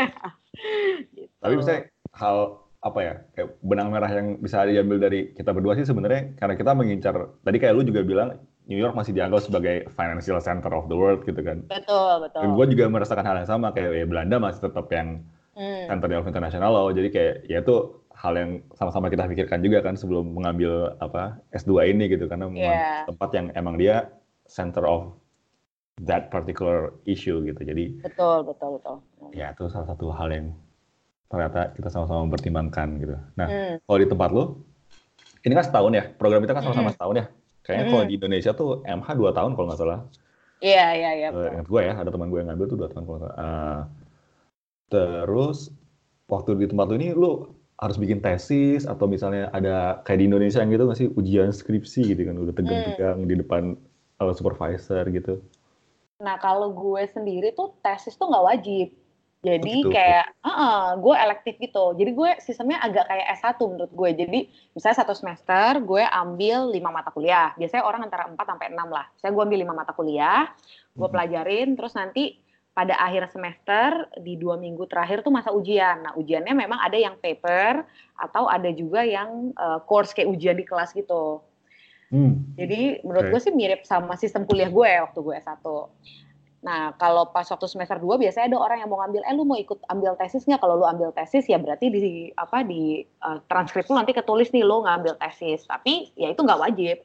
[0.56, 1.28] Gitu.
[1.44, 5.84] tapi misalnya hal apa ya kayak benang merah yang bisa diambil dari kita berdua sih
[5.84, 8.40] sebenarnya karena kita mengincar tadi kayak lu juga bilang
[8.70, 11.62] New York masih dianggap sebagai financial center of the world gitu kan.
[11.70, 12.42] Betul, betul.
[12.42, 15.22] Dan gue juga merasakan hal yang sama kayak ya Belanda masih tetap yang
[15.56, 15.88] hmm.
[15.90, 16.88] center of international law.
[16.92, 21.92] Jadi kayak ya itu hal yang sama-sama kita pikirkan juga kan sebelum mengambil apa S2
[21.92, 23.04] ini gitu karena yeah.
[23.04, 24.08] tempat yang emang dia
[24.48, 25.12] center of
[26.04, 27.62] that particular issue gitu.
[27.64, 28.96] Jadi Betul, betul, betul.
[29.36, 30.48] Ya itu salah satu hal yang
[31.32, 33.16] ternyata kita sama-sama mempertimbangkan gitu.
[33.36, 33.74] Nah, hmm.
[33.84, 34.44] kalau di tempat lo
[35.46, 36.96] ini kan setahun ya, program kita kan sama-sama hmm.
[36.98, 37.26] setahun ya.
[37.66, 37.94] Kayaknya hmm.
[37.94, 40.00] kalau di Indonesia tuh MH dua tahun kalau nggak salah.
[40.64, 41.28] Iya, iya, iya.
[41.30, 43.38] Ingat gue ya, ada teman gue yang ngambil tuh dua tahun kalau nggak salah.
[43.38, 43.80] Uh,
[44.90, 45.74] terus,
[46.30, 50.64] waktu di tempat lu ini, lu harus bikin tesis, atau misalnya ada kayak di Indonesia
[50.64, 53.30] yang gitu nggak sih, ujian skripsi gitu kan, udah tegang-tegang hmm.
[53.30, 53.64] di depan
[54.24, 55.44] uh, supervisor gitu.
[56.24, 58.88] Nah, kalau gue sendiri tuh tesis tuh nggak wajib.
[59.46, 59.94] Jadi Betul.
[59.94, 61.94] kayak, uh -uh, gue elektif gitu.
[61.94, 64.10] Jadi gue sistemnya agak kayak S1 menurut gue.
[64.26, 64.40] Jadi
[64.74, 67.54] misalnya satu semester gue ambil lima mata kuliah.
[67.54, 69.06] Biasanya orang antara 4 sampai 6 lah.
[69.22, 70.50] Saya gue ambil lima mata kuliah,
[70.98, 71.14] gue hmm.
[71.14, 72.42] pelajarin, terus nanti
[72.76, 76.04] pada akhir semester di dua minggu terakhir tuh masa ujian.
[76.04, 77.88] Nah ujiannya memang ada yang paper
[78.20, 81.40] atau ada juga yang uh, course kayak ujian di kelas gitu.
[82.12, 82.44] Hmm.
[82.60, 83.32] Jadi menurut okay.
[83.32, 85.64] gue sih mirip sama sistem kuliah gue waktu gue S1.
[86.66, 89.54] Nah, kalau pas waktu semester 2 biasanya ada orang yang mau ngambil, eh lu mau
[89.54, 90.60] ikut ambil tesis nggak?
[90.60, 94.66] Kalau lu ambil tesis ya berarti di apa di uh, transkrip lu nanti ketulis nih
[94.66, 95.64] lu ngambil tesis.
[95.64, 96.98] Tapi ya itu nggak wajib.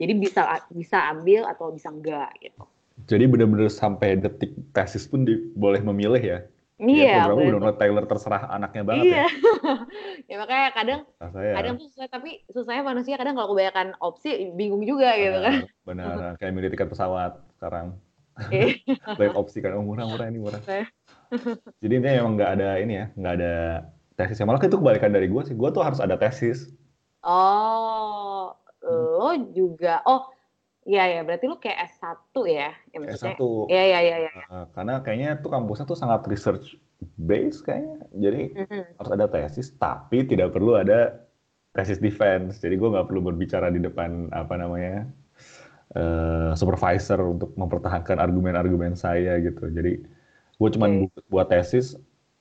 [0.00, 2.64] Jadi bisa bisa ambil atau bisa enggak gitu.
[3.12, 6.38] Jadi benar-benar sampai detik tesis pun di, boleh memilih ya?
[6.80, 7.04] Iya.
[7.04, 9.16] Ya, programnya benar-benar Taylor terserah anaknya banget iya.
[9.20, 9.28] ya.
[10.32, 11.52] ya makanya kadang saya.
[11.60, 15.54] kadang tuh susah tapi susahnya manusia kadang kalau kebanyakan opsi bingung juga benar, gitu kan.
[15.84, 18.00] Benar, kayak milih tiket pesawat sekarang.
[18.48, 18.80] Iya.
[19.20, 20.60] Banyak opsi kan, oh murah-murah ini murah.
[21.84, 23.54] Jadi ini emang nggak ada ini ya, nggak ada
[24.16, 24.40] tesis.
[24.40, 26.72] Malah itu kebalikan dari gue sih, gue tuh harus ada tesis.
[27.20, 30.31] Oh, lo juga, oh
[30.82, 32.74] Iya ya, berarti lu kayak S1 ya?
[32.90, 33.42] ya maksudnya, S1.
[33.70, 34.16] Iya iya iya.
[34.18, 34.60] Ya.
[34.74, 36.74] karena kayaknya tuh kampusnya tuh sangat research
[37.22, 38.02] base kayaknya.
[38.18, 38.82] Jadi mm-hmm.
[38.98, 41.22] harus ada tesis, tapi tidak perlu ada
[41.70, 42.58] tesis defense.
[42.58, 45.06] Jadi gue nggak perlu berbicara di depan apa namanya
[45.94, 49.70] uh, supervisor untuk mempertahankan argumen-argumen saya gitu.
[49.70, 50.02] Jadi
[50.58, 51.06] gue cuma okay.
[51.30, 51.94] buat tesis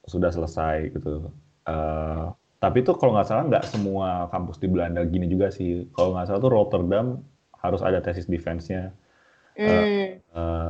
[0.09, 1.29] sudah selesai gitu.
[1.69, 5.85] Uh, tapi tuh kalau nggak salah nggak semua kampus di Belanda gini juga sih.
[5.93, 7.21] Kalau nggak salah tuh Rotterdam
[7.61, 8.93] harus ada tesis defense-nya.
[9.55, 9.65] Mm.
[9.65, 9.81] Uh,
[10.33, 10.69] uh,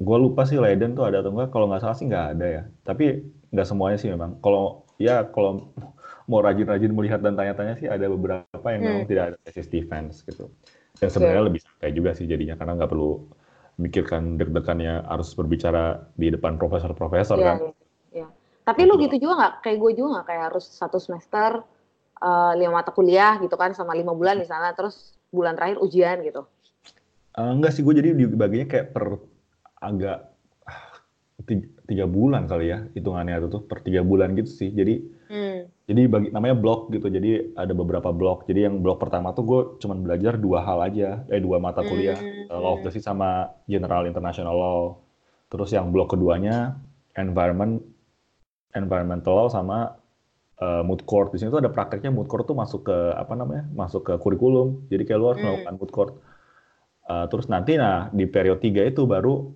[0.00, 1.52] gue lupa sih Leiden tuh ada atau enggak.
[1.52, 2.62] Kalau nggak salah sih nggak ada ya.
[2.82, 4.40] Tapi nggak semuanya sih memang.
[4.40, 5.70] Kalau ya kalau
[6.30, 8.88] mau rajin-rajin melihat dan tanya-tanya sih ada beberapa yang mm.
[8.88, 10.48] memang tidak ada tesis defense gitu
[11.00, 13.26] dan sebenarnya lebih santai juga sih jadinya karena nggak perlu
[13.82, 17.56] mikirkan deg-degannya harus berbicara di depan profesor-profesor yeah, kan.
[17.58, 17.72] Iya.
[18.22, 18.30] Yeah.
[18.62, 18.90] Tapi gitu.
[18.94, 21.66] lu gitu juga nggak kayak gue juga nggak kayak harus satu semester
[22.22, 26.22] uh, lima mata kuliah gitu kan sama lima bulan di sana terus bulan terakhir ujian
[26.22, 26.46] gitu.
[27.34, 29.18] Uh, enggak sih gue jadi dibaginya kayak per
[29.82, 30.30] agak
[31.84, 34.70] tiga, bulan kali ya hitungannya itu tuh per tiga bulan gitu sih.
[34.70, 35.90] Jadi hmm.
[35.90, 37.10] jadi bagi namanya blok gitu.
[37.10, 38.46] Jadi ada beberapa blok.
[38.46, 42.16] Jadi yang blok pertama tuh gue cuman belajar dua hal aja, eh dua mata kuliah,
[42.16, 42.54] hmm.
[42.54, 44.80] law of the sea sama general international law.
[45.50, 46.78] Terus yang blok keduanya
[47.18, 47.82] environment
[48.74, 49.98] environmental law sama
[50.60, 51.34] uh, mood court.
[51.34, 53.66] Di sini tuh ada prakteknya mood court tuh masuk ke apa namanya?
[53.72, 54.86] Masuk ke kurikulum.
[54.90, 55.46] Jadi kayak lu harus hmm.
[55.48, 56.12] melakukan mood court.
[57.04, 59.52] Uh, terus nanti nah di periode tiga itu baru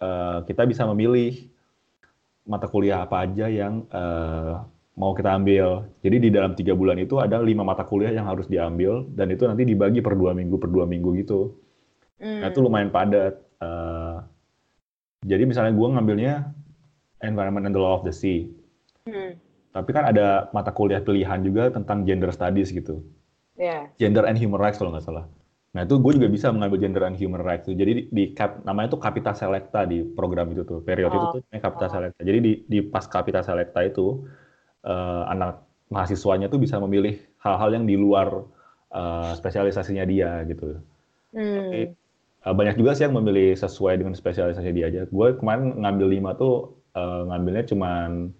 [0.00, 1.36] uh, kita bisa memilih
[2.48, 4.64] mata kuliah apa aja yang uh,
[4.96, 5.84] mau kita ambil.
[6.00, 9.44] Jadi di dalam tiga bulan itu ada lima mata kuliah yang harus diambil dan itu
[9.44, 11.52] nanti dibagi per dua minggu per dua minggu gitu.
[12.16, 12.40] Mm.
[12.40, 13.36] Nah, itu lumayan padat.
[13.60, 14.24] Uh,
[15.24, 16.34] jadi misalnya gue ngambilnya
[17.24, 18.48] Environment and the Law of the Sea.
[19.04, 19.36] Mm.
[19.76, 23.04] Tapi kan ada mata kuliah pilihan juga tentang gender studies gitu.
[23.60, 23.92] Yeah.
[24.00, 25.28] Gender and human rights kalau nggak salah.
[25.76, 27.68] Nah itu gue juga bisa mengambil gender and human rights.
[27.68, 30.80] Jadi di, di cap, namanya tuh Kapita Selecta di program itu tuh.
[30.80, 31.20] Periode oh.
[31.20, 31.90] itu tuh namanya Kapita oh.
[31.92, 32.20] Selecta.
[32.24, 34.24] Jadi di, di pas Kapita Selecta itu
[34.88, 35.60] uh, anak
[35.92, 38.48] mahasiswanya tuh bisa memilih hal-hal yang di luar
[38.96, 40.80] uh, spesialisasinya dia gitu.
[41.36, 41.68] Hmm.
[41.68, 41.80] Tapi,
[42.48, 45.04] uh, banyak juga sih yang memilih sesuai dengan spesialisasi dia aja.
[45.12, 48.32] Gue kemarin ngambil lima tuh uh, ngambilnya cuman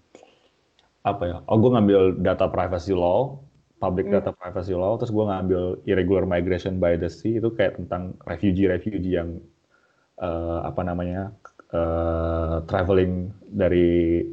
[1.07, 1.37] apa ya?
[1.47, 3.39] Oh gue ngambil data privacy law,
[3.79, 4.19] public hmm.
[4.19, 9.15] data privacy law, terus gue ngambil irregular migration by the sea itu kayak tentang refugee-refugee
[9.15, 9.39] yang
[10.19, 11.31] uh, apa namanya
[11.71, 14.27] uh, traveling dari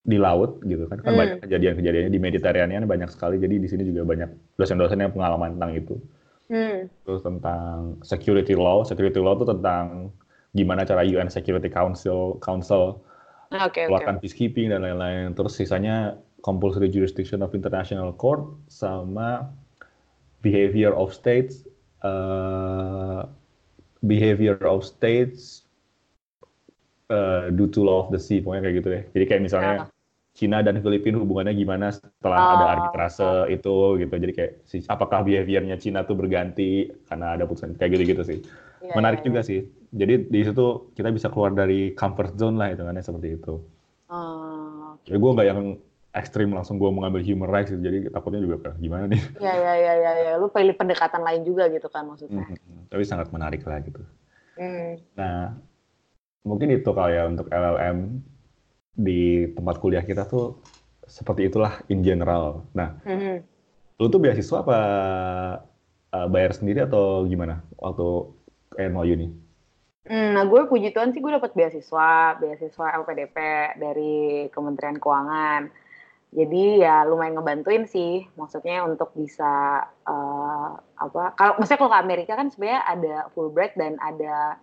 [0.00, 1.20] di laut gitu kan kan hmm.
[1.20, 5.72] banyak kejadian-kejadiannya di Mediterranean banyak sekali jadi di sini juga banyak dosen-dosen yang pengalaman tentang
[5.76, 5.94] itu
[6.48, 6.88] hmm.
[7.04, 10.08] terus tentang security law security law itu tentang
[10.56, 12.98] gimana cara UN Security Council Council
[13.50, 14.22] okay, melakukan okay.
[14.26, 19.50] peacekeeping dan lain-lain terus sisanya compulsory jurisdiction of international court sama
[20.40, 21.66] behavior of states
[22.06, 23.26] uh,
[24.06, 25.68] behavior of states
[27.12, 29.98] uh, due to law of the sea pokoknya kayak gitu ya jadi kayak misalnya yeah.
[30.30, 32.52] Cina dan Filipina hubungannya gimana setelah oh.
[32.56, 34.52] ada arbitrase itu gitu jadi kayak
[34.88, 38.38] apakah behaviornya Cina tuh berganti karena ada putusan kayak gitu gitu sih
[38.84, 39.48] yeah, menarik yeah, juga yeah.
[39.48, 43.54] sih jadi di situ kita bisa keluar dari comfort zone lah itu kan seperti itu
[44.08, 45.10] oh, okay.
[45.10, 45.60] jadi gue nggak yang
[46.10, 47.78] ekstrim langsung gue mengambil human rights gitu.
[47.82, 51.70] jadi takutnya juga gimana nih ya ya ya ya ya lu pilih pendekatan lain juga
[51.70, 54.02] gitu kan maksudnya hmm, tapi sangat menarik lah gitu
[54.58, 54.90] hmm.
[55.14, 55.54] nah
[56.42, 57.98] mungkin itu kali ya untuk LLM
[58.98, 60.58] di tempat kuliah kita tuh
[61.06, 63.46] seperti itulah in general nah hmm.
[64.02, 64.78] lu tuh beasiswa apa
[66.10, 68.34] uh, bayar sendiri atau gimana waktu
[68.76, 69.32] NYU nih
[70.00, 73.36] Hmm, nah gue puji Tuhan sih gue dapat beasiswa, beasiswa LPDP
[73.76, 75.68] dari Kementerian Keuangan
[76.30, 82.32] jadi ya lumayan ngebantuin sih maksudnya untuk bisa uh, apa kalau maksudnya kalau ke Amerika
[82.38, 84.54] kan sebenarnya ada Fulbright dan ada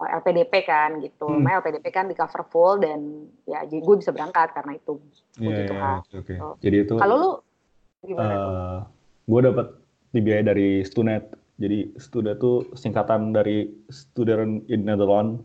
[0.00, 1.28] LPDP kan gitu.
[1.28, 1.44] Hmm.
[1.44, 4.96] LPDP kan di cover full dan ya jadi gue bisa berangkat karena itu.
[5.36, 5.96] Iya, gitu yeah, kan.
[6.00, 6.20] Oke.
[6.24, 6.36] Okay.
[6.38, 6.94] So, jadi itu.
[6.96, 7.30] Kalau lu
[8.06, 8.32] gimana?
[8.32, 8.78] Uh,
[9.28, 9.66] gue dapat
[10.16, 11.36] dibiayai dari Stunet.
[11.60, 15.44] Jadi Stunet tuh singkatan dari Student in Netherlands.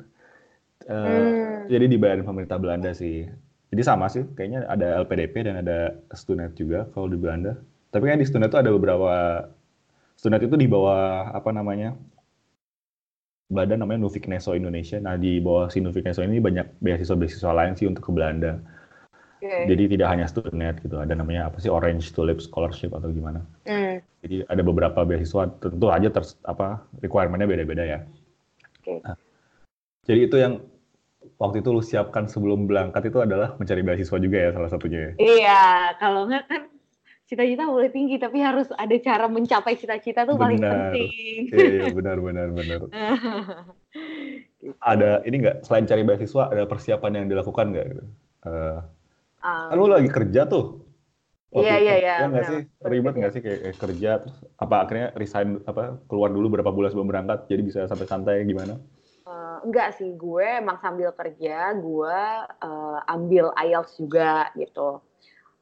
[0.87, 1.67] Uh, hmm.
[1.67, 3.27] Jadi dibayarin pemerintah Belanda sih.
[3.75, 7.59] Jadi sama sih, kayaknya ada LPDP dan ada Stunet juga kalau di Belanda.
[7.91, 9.43] Tapi kan di Stunet tuh ada beberapa
[10.15, 11.99] Stunet itu di bawah apa namanya
[13.51, 14.97] Belanda namanya Nufik Neso Indonesia.
[14.97, 18.57] Nah di bawah si Nufik Neso ini banyak beasiswa-beasiswa lain sih untuk ke Belanda.
[19.45, 19.69] Okay.
[19.69, 23.45] Jadi tidak hanya student gitu, ada namanya apa sih Orange Tulip Scholarship atau gimana.
[23.69, 24.01] Mm.
[24.25, 27.99] Jadi ada beberapa beasiswa, tentu aja ter, apa requirementnya beda-beda ya.
[28.81, 29.05] Okay.
[29.05, 29.13] Nah,
[30.09, 30.65] jadi itu yang
[31.37, 34.99] waktu itu lu siapkan sebelum berangkat itu adalah mencari beasiswa juga ya salah satunya.
[34.99, 35.11] Ya?
[35.21, 35.63] Iya,
[36.01, 36.61] kalau nggak kan
[37.25, 40.45] cita-cita boleh tinggi tapi harus ada cara mencapai cita-cita tuh benar.
[40.45, 41.39] paling penting.
[41.53, 42.79] Iya, iya benar benar benar.
[44.65, 44.73] gitu.
[44.81, 47.87] Ada ini nggak selain cari beasiswa ada persiapan yang dilakukan nggak?
[48.45, 48.79] Uh,
[49.45, 50.81] um, kan lu lagi kerja tuh.
[51.55, 52.13] Iya iya iya.
[52.19, 56.33] Iya nggak sih ribet nggak sih kayak, kayak kerja terus apa akhirnya resign apa keluar
[56.33, 58.75] dulu berapa bulan sebelum berangkat jadi bisa santai-santai gimana?
[59.23, 62.19] Uh, enggak sih gue emang sambil kerja gue
[62.59, 64.99] uh, ambil IELTS juga gitu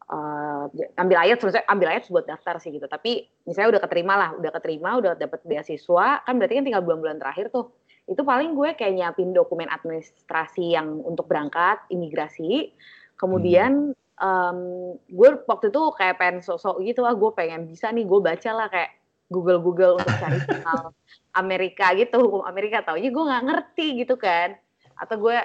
[0.09, 0.65] uh,
[0.99, 4.51] ambil ayat sebenarnya ambil ayat buat daftar sih gitu tapi misalnya udah keterima lah udah
[4.59, 7.71] keterima udah dapet beasiswa kan berarti kan tinggal bulan-bulan terakhir tuh
[8.03, 12.75] itu paling gue kayak nyiapin dokumen administrasi yang untuk berangkat imigrasi
[13.19, 14.19] kemudian hmm.
[14.21, 14.59] um,
[15.09, 18.67] gue waktu itu kayak pengen sosok gitu lah gue pengen bisa nih gue baca lah
[18.69, 18.91] kayak
[19.31, 20.93] Google Google untuk cari soal
[21.33, 24.53] Amerika gitu hukum Amerika tau gue nggak ngerti gitu kan
[24.99, 25.37] atau gue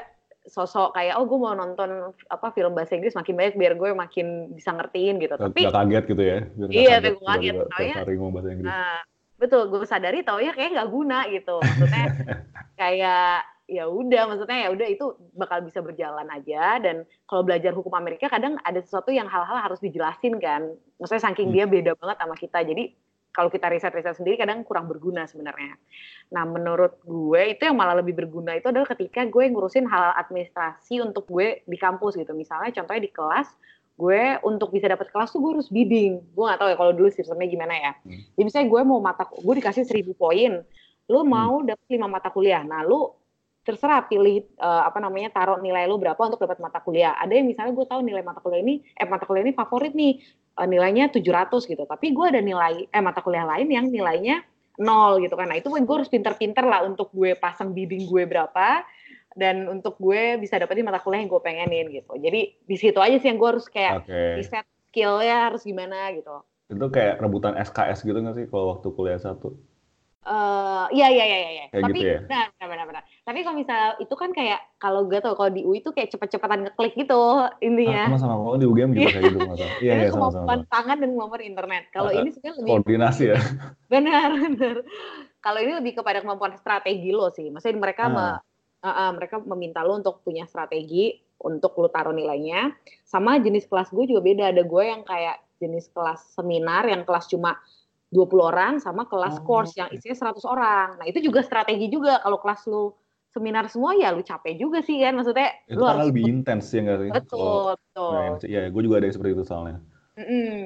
[0.48, 4.57] sosok kayak oh gue mau nonton apa film bahasa Inggris makin banyak biar gue makin
[4.57, 5.37] bisa ngertiin gitu.
[5.37, 6.38] Tapi gak kaget gitu ya?
[6.57, 7.94] Biar iya, kaget, gue kaget.
[8.00, 8.68] Taunya, bahasa Inggris.
[8.72, 8.98] Nah,
[9.37, 11.57] betul, gue sadari tau ya kayak nggak guna gitu.
[11.61, 12.07] Maksudnya
[12.81, 16.81] kayak ya udah, maksudnya ya udah itu bakal bisa berjalan aja.
[16.81, 20.72] Dan kalau belajar hukum Amerika kadang ada sesuatu yang hal-hal harus dijelasin kan.
[20.96, 21.54] Maksudnya saking hmm.
[21.54, 22.64] dia beda banget sama kita.
[22.64, 22.96] Jadi
[23.28, 25.78] kalau kita riset-riset sendiri kadang kurang berguna sebenarnya.
[26.35, 30.98] Nah, menurut gue itu yang malah lebih berguna itu adalah ketika gue ngurusin hal administrasi
[31.04, 32.35] untuk gue di kampus gitu.
[32.35, 33.48] Misalnya contohnya di kelas,
[33.94, 36.18] gue untuk bisa dapat kelas tuh gue harus bidding.
[36.35, 37.92] Gue gak tahu ya kalau dulu sistemnya gimana ya.
[38.02, 38.18] Hmm.
[38.35, 40.64] Jadi misalnya gue mau mata, gue dikasih seribu poin,
[41.07, 41.31] lu hmm.
[41.31, 42.66] mau dapat lima mata kuliah.
[42.66, 43.12] Nah, lu
[43.66, 47.14] terserah pilih uh, apa namanya taruh nilai lu berapa untuk dapat mata kuliah.
[47.21, 50.18] Ada yang misalnya gue tahu nilai mata kuliah ini eh mata kuliah ini favorit nih
[50.57, 51.85] uh, nilainya 700 gitu.
[51.85, 54.40] Tapi gue ada nilai eh mata kuliah lain yang nilainya
[54.79, 55.51] nol gitu kan.
[55.51, 58.87] Nah, itu gue harus pinter-pinter lah untuk gue pasang bidding gue berapa
[59.38, 62.14] dan untuk gue bisa dapetin mata kuliah yang gue pengenin gitu.
[62.18, 64.40] Jadi di situ aja sih yang gue harus kayak okay.
[64.40, 66.42] riset skillnya harus gimana gitu.
[66.68, 69.55] Itu kayak rebutan SKS gitu nggak sih kalau waktu kuliah satu?
[70.26, 71.64] Uh, iya iya iya iya.
[71.70, 72.20] Kayak Tapi gitu ya?
[72.26, 73.02] benar benar benar.
[73.22, 76.68] Tapi kalau misalnya itu kan kayak kalau gue tau kalau di UI itu kayak cepet-cepetan
[76.68, 77.22] ngeklik gitu
[77.62, 78.12] intinya.
[78.12, 79.66] Ah, sama sama kalau di UGM juga kayak gitu masa.
[79.78, 80.28] Iya iya sama sama.
[80.28, 81.83] Kemampuan tangan dan kemampuan internet.
[81.94, 83.38] Kalau uh, ini sebenarnya lebih koordinasi ya.
[83.92, 84.76] Benar benar.
[85.38, 87.46] Kalau ini lebih kepada kemampuan strategi lo sih.
[87.48, 88.12] Maksudnya mereka ah.
[88.12, 92.74] me, uh, uh, mereka meminta lo untuk punya strategi untuk lo taruh nilainya.
[93.07, 94.44] Sama jenis kelas gue juga beda.
[94.52, 97.59] Ada gue yang kayak jenis kelas seminar yang kelas cuma
[98.09, 100.88] 20 orang sama kelas oh, course yang isinya 100 orang.
[100.97, 102.97] Nah, itu juga strategi juga kalau kelas lu
[103.29, 106.81] seminar semua ya lu capek juga sih kan maksudnya itu lu harus lebih intens ya
[106.81, 107.11] enggak sih?
[107.12, 108.21] Betul, betul.
[108.49, 109.79] Iya, gue juga ada yang seperti itu soalnya.
[110.16, 110.57] Mm -mm,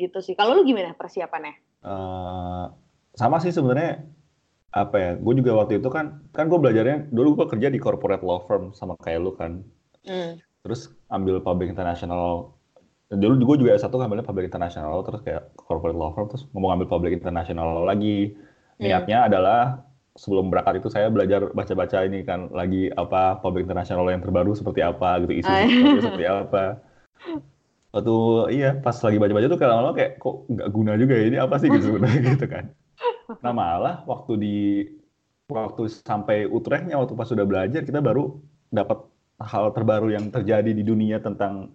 [0.00, 0.32] gitu sih.
[0.32, 1.54] Kalau lu gimana persiapannya?
[1.84, 2.72] Uh,
[3.12, 4.08] sama sih sebenarnya
[4.72, 5.10] apa ya?
[5.20, 8.72] Gue juga waktu itu kan kan gue belajarnya dulu gue kerja di corporate law firm
[8.72, 9.60] sama kayak lu kan.
[10.08, 10.40] Mm.
[10.64, 12.55] Terus ambil public international
[13.06, 16.88] dulu gue juga satu ngambilnya public international terus kayak corporate law firm terus ngomong ngambil
[16.90, 18.34] public international lagi.
[18.76, 18.84] Hmm.
[18.84, 19.28] niatnya hmm.
[19.32, 19.62] adalah
[20.20, 24.84] sebelum berangkat itu saya belajar baca-baca ini kan lagi apa public international yang terbaru seperti
[24.84, 25.52] apa gitu isu
[26.04, 26.84] seperti apa
[27.96, 28.16] waktu
[28.52, 31.38] iya pas lagi baca-baca tuh lama-lama kayak kok nggak guna juga ya ini?
[31.40, 31.96] Apa sih gitu
[32.28, 32.68] gitu kan.
[33.40, 34.56] Nah malah waktu di
[35.48, 38.36] waktu sampai Utrechtnya waktu pas sudah belajar kita baru
[38.68, 39.00] dapat
[39.40, 41.72] hal terbaru yang terjadi di dunia tentang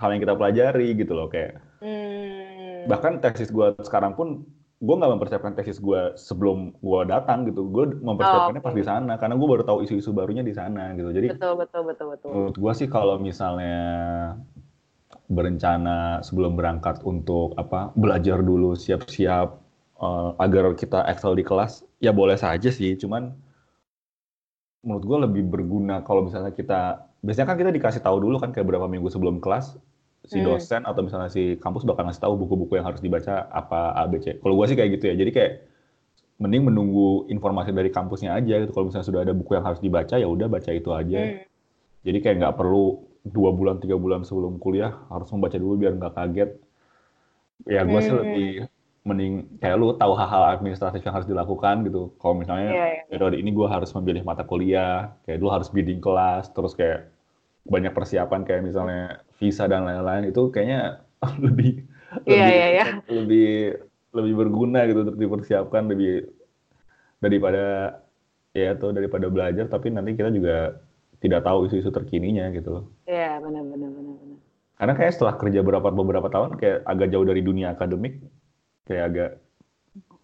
[0.00, 2.88] hal yang kita pelajari gitu loh kayak hmm.
[2.88, 4.48] bahkan tesis gue sekarang pun
[4.80, 8.72] gue nggak mempersiapkan tesis gue sebelum gue datang gitu gue mempersiapkannya oh, okay.
[8.72, 11.82] pas di sana karena gue baru tahu isu-isu barunya di sana gitu jadi betul betul
[11.84, 13.76] betul betul menurut gue sih kalau misalnya
[15.28, 19.60] berencana sebelum berangkat untuk apa belajar dulu siap-siap
[20.00, 23.36] uh, agar kita excel di kelas ya boleh saja sih cuman
[24.80, 28.64] menurut gue lebih berguna kalau misalnya kita biasanya kan kita dikasih tahu dulu kan kayak
[28.64, 29.76] berapa minggu sebelum kelas
[30.28, 30.46] si hmm.
[30.46, 34.20] dosen atau misalnya si kampus bakal ngasih tahu buku-buku yang harus dibaca apa A B
[34.20, 34.36] C.
[34.36, 35.14] Kalau gue sih kayak gitu ya.
[35.16, 35.52] Jadi kayak
[36.40, 38.72] mending menunggu informasi dari kampusnya aja gitu.
[38.72, 41.20] Kalau misalnya sudah ada buku yang harus dibaca ya udah baca itu aja.
[41.20, 41.44] Hmm.
[42.04, 46.14] Jadi kayak nggak perlu dua bulan tiga bulan sebelum kuliah harus membaca dulu biar nggak
[46.16, 46.50] kaget.
[47.68, 48.06] Ya gue hmm.
[48.08, 48.50] sih lebih
[49.00, 49.32] mending
[49.64, 52.12] kayak lu tahu hal-hal administratif yang harus dilakukan gitu.
[52.20, 53.04] Kalau misalnya yeah, yeah.
[53.08, 57.08] periode ini gue harus memilih mata kuliah, kayak lu harus bidding kelas, terus kayak
[57.66, 61.04] banyak persiapan kayak misalnya visa dan lain-lain itu kayaknya
[61.44, 61.84] lebih
[62.24, 62.88] yeah, lebih yeah, yeah.
[63.08, 63.50] lebih
[64.10, 66.26] lebih berguna gitu untuk dipersiapkan lebih
[67.20, 67.98] daripada
[68.50, 70.82] ya tuh daripada belajar tapi nanti kita juga
[71.20, 72.84] tidak tahu isu-isu terkininya gitu loh.
[73.04, 74.38] Iya benar benar benar benar.
[74.80, 78.24] Karena kayak setelah kerja beberapa beberapa tahun kayak agak jauh dari dunia akademik
[78.88, 79.30] kayak agak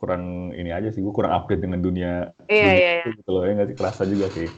[0.01, 3.13] kurang ini aja sih gue kurang update dengan dunia, iya, dunia iya, iya.
[3.17, 4.49] gitu loh ya nggak sih kerasa juga sih.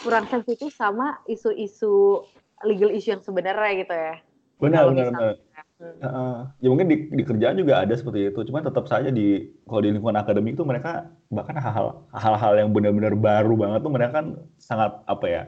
[0.00, 2.24] Kurang sensitif sama isu-isu
[2.64, 4.14] legal issue yang sebenarnya gitu ya.
[4.60, 5.34] Benar benar benar.
[5.80, 9.80] Uh, ya mungkin di, di kerjaan juga ada seperti itu, cuma tetap saja di kalau
[9.80, 14.26] di lingkungan akademik itu mereka bahkan hal-hal hal-hal yang benar-benar baru banget tuh mereka kan
[14.60, 15.42] sangat apa ya,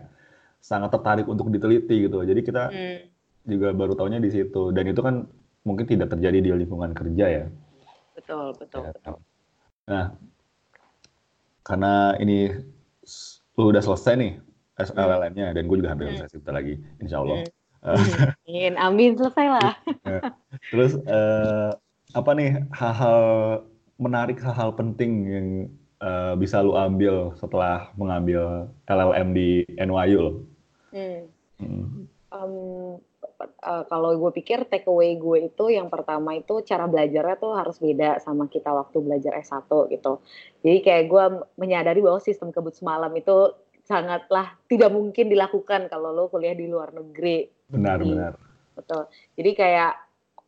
[0.64, 2.24] sangat tertarik untuk diteliti gitu.
[2.24, 2.98] Jadi kita hmm.
[3.44, 5.28] juga baru tahunya di situ dan itu kan
[5.68, 7.44] mungkin tidak terjadi di lingkungan kerja ya.
[8.16, 8.88] Betul betul.
[8.88, 9.16] Ya, betul.
[9.84, 10.06] Nah,
[11.60, 12.56] karena ini
[13.58, 14.32] udah selesai nih
[14.80, 16.24] SLLM-nya dan gue juga hampir hmm.
[16.24, 17.44] selesai sebentar lagi, insya Allah.
[17.44, 19.74] Hmm Amin, amin selesai lah.
[20.70, 21.74] Terus uh,
[22.14, 23.22] apa nih hal-hal
[23.98, 25.48] menarik, hal-hal penting yang
[25.98, 30.32] uh, bisa lu ambil setelah mengambil LLM di NYU lo?
[30.94, 31.20] Hmm.
[31.58, 31.86] Hmm.
[32.30, 32.52] Um,
[33.44, 38.22] uh, kalau gue pikir takeaway gue itu yang pertama itu cara belajarnya tuh harus beda
[38.22, 40.22] sama kita waktu belajar S1 gitu.
[40.62, 41.24] Jadi kayak gue
[41.58, 46.94] menyadari bahwa sistem kebut semalam itu sangatlah tidak mungkin dilakukan kalau lo kuliah di luar
[46.94, 47.50] negeri.
[47.68, 48.32] Benar, Jadi, benar.
[48.78, 49.02] Betul.
[49.36, 49.92] Jadi kayak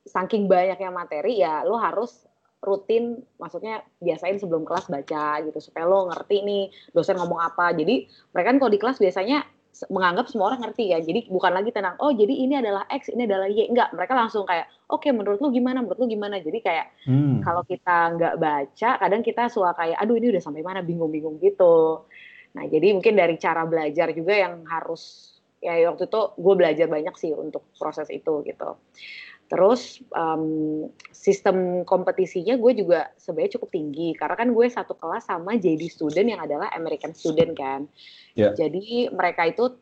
[0.04, 2.24] saking banyaknya materi ya lo harus
[2.64, 6.64] rutin maksudnya biasain sebelum kelas baca gitu supaya lo ngerti nih
[6.96, 7.76] dosen ngomong apa.
[7.76, 9.44] Jadi mereka kan kalau di kelas biasanya
[9.90, 10.98] menganggap semua orang ngerti ya.
[11.02, 13.66] Jadi bukan lagi tenang, oh jadi ini adalah X, ini adalah Y.
[13.70, 16.38] Enggak, mereka langsung kayak, oke okay, menurut lu gimana, menurut lu gimana.
[16.38, 17.42] Jadi kayak hmm.
[17.42, 22.06] kalau kita nggak baca, kadang kita suka kayak, aduh ini udah sampai mana, bingung-bingung gitu.
[22.54, 25.34] Nah, jadi mungkin dari cara belajar juga yang harus
[25.64, 28.78] ya waktu itu gue belajar banyak sih untuk proses itu gitu.
[29.44, 35.60] Terus um, sistem kompetisinya gue juga sebenarnya cukup tinggi karena kan gue satu kelas sama
[35.60, 37.84] JD student yang adalah American student kan.
[38.34, 38.56] Yeah.
[38.56, 39.76] Jadi mereka itu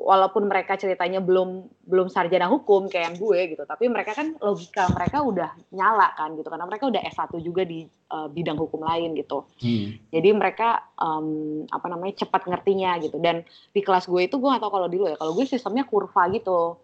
[0.00, 4.88] walaupun mereka ceritanya belum belum sarjana hukum kayak yang gue gitu, tapi mereka kan logika
[4.92, 9.16] mereka udah nyala kan gitu karena mereka udah S1 juga di uh, bidang hukum lain
[9.16, 9.44] gitu.
[9.60, 9.96] Hmm.
[10.12, 13.16] Jadi mereka um, apa namanya cepat ngertinya gitu.
[13.20, 16.80] Dan di kelas gue itu gue atau kalau dulu ya, kalau gue sistemnya kurva gitu.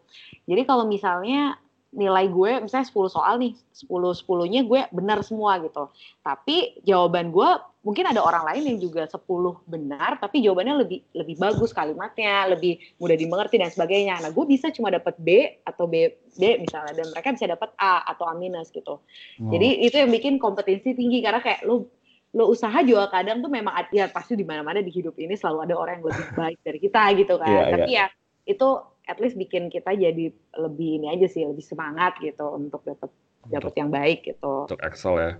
[0.49, 1.57] Jadi kalau misalnya
[1.97, 5.89] nilai gue misalnya 10 soal nih, 10 10-nya gue benar semua gitu.
[6.21, 7.49] Tapi jawaban gue
[7.81, 9.25] mungkin ada orang lain yang juga 10
[9.65, 14.21] benar tapi jawabannya lebih lebih bagus kalimatnya, lebih mudah dimengerti dan sebagainya.
[14.21, 18.05] Nah, gue bisa cuma dapat B atau B B misalnya dan mereka bisa dapat A
[18.13, 19.01] atau A minus gitu.
[19.01, 19.51] Oh.
[19.51, 21.89] Jadi itu yang bikin kompetensi tinggi karena kayak lo
[22.37, 25.75] lo usaha juga kadang tuh memang ya pasti di mana-mana di hidup ini selalu ada
[25.81, 27.49] orang yang lebih baik dari kita gitu kan.
[27.49, 28.09] Yeah, tapi yeah.
[28.13, 28.15] ya
[28.47, 28.69] itu
[29.07, 33.11] at least bikin kita jadi lebih ini aja sih lebih semangat gitu untuk dapat
[33.47, 34.67] dapat yang baik gitu.
[34.67, 35.33] Untuk Excel ya.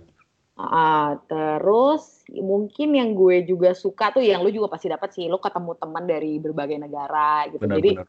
[0.57, 5.37] Uh, terus mungkin yang gue juga suka tuh yang lu juga pasti dapat sih lu
[5.37, 7.61] ketemu teman dari berbagai negara gitu.
[7.61, 8.07] Benar, Jadi benar.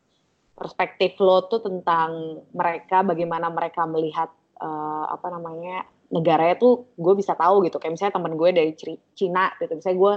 [0.56, 4.32] perspektif lo tuh tentang mereka bagaimana mereka melihat
[4.64, 7.76] uh, apa namanya negaranya tuh gue bisa tahu gitu.
[7.76, 8.72] Kayak misalnya teman gue dari
[9.12, 9.76] Cina gitu.
[9.76, 10.14] Misalnya gue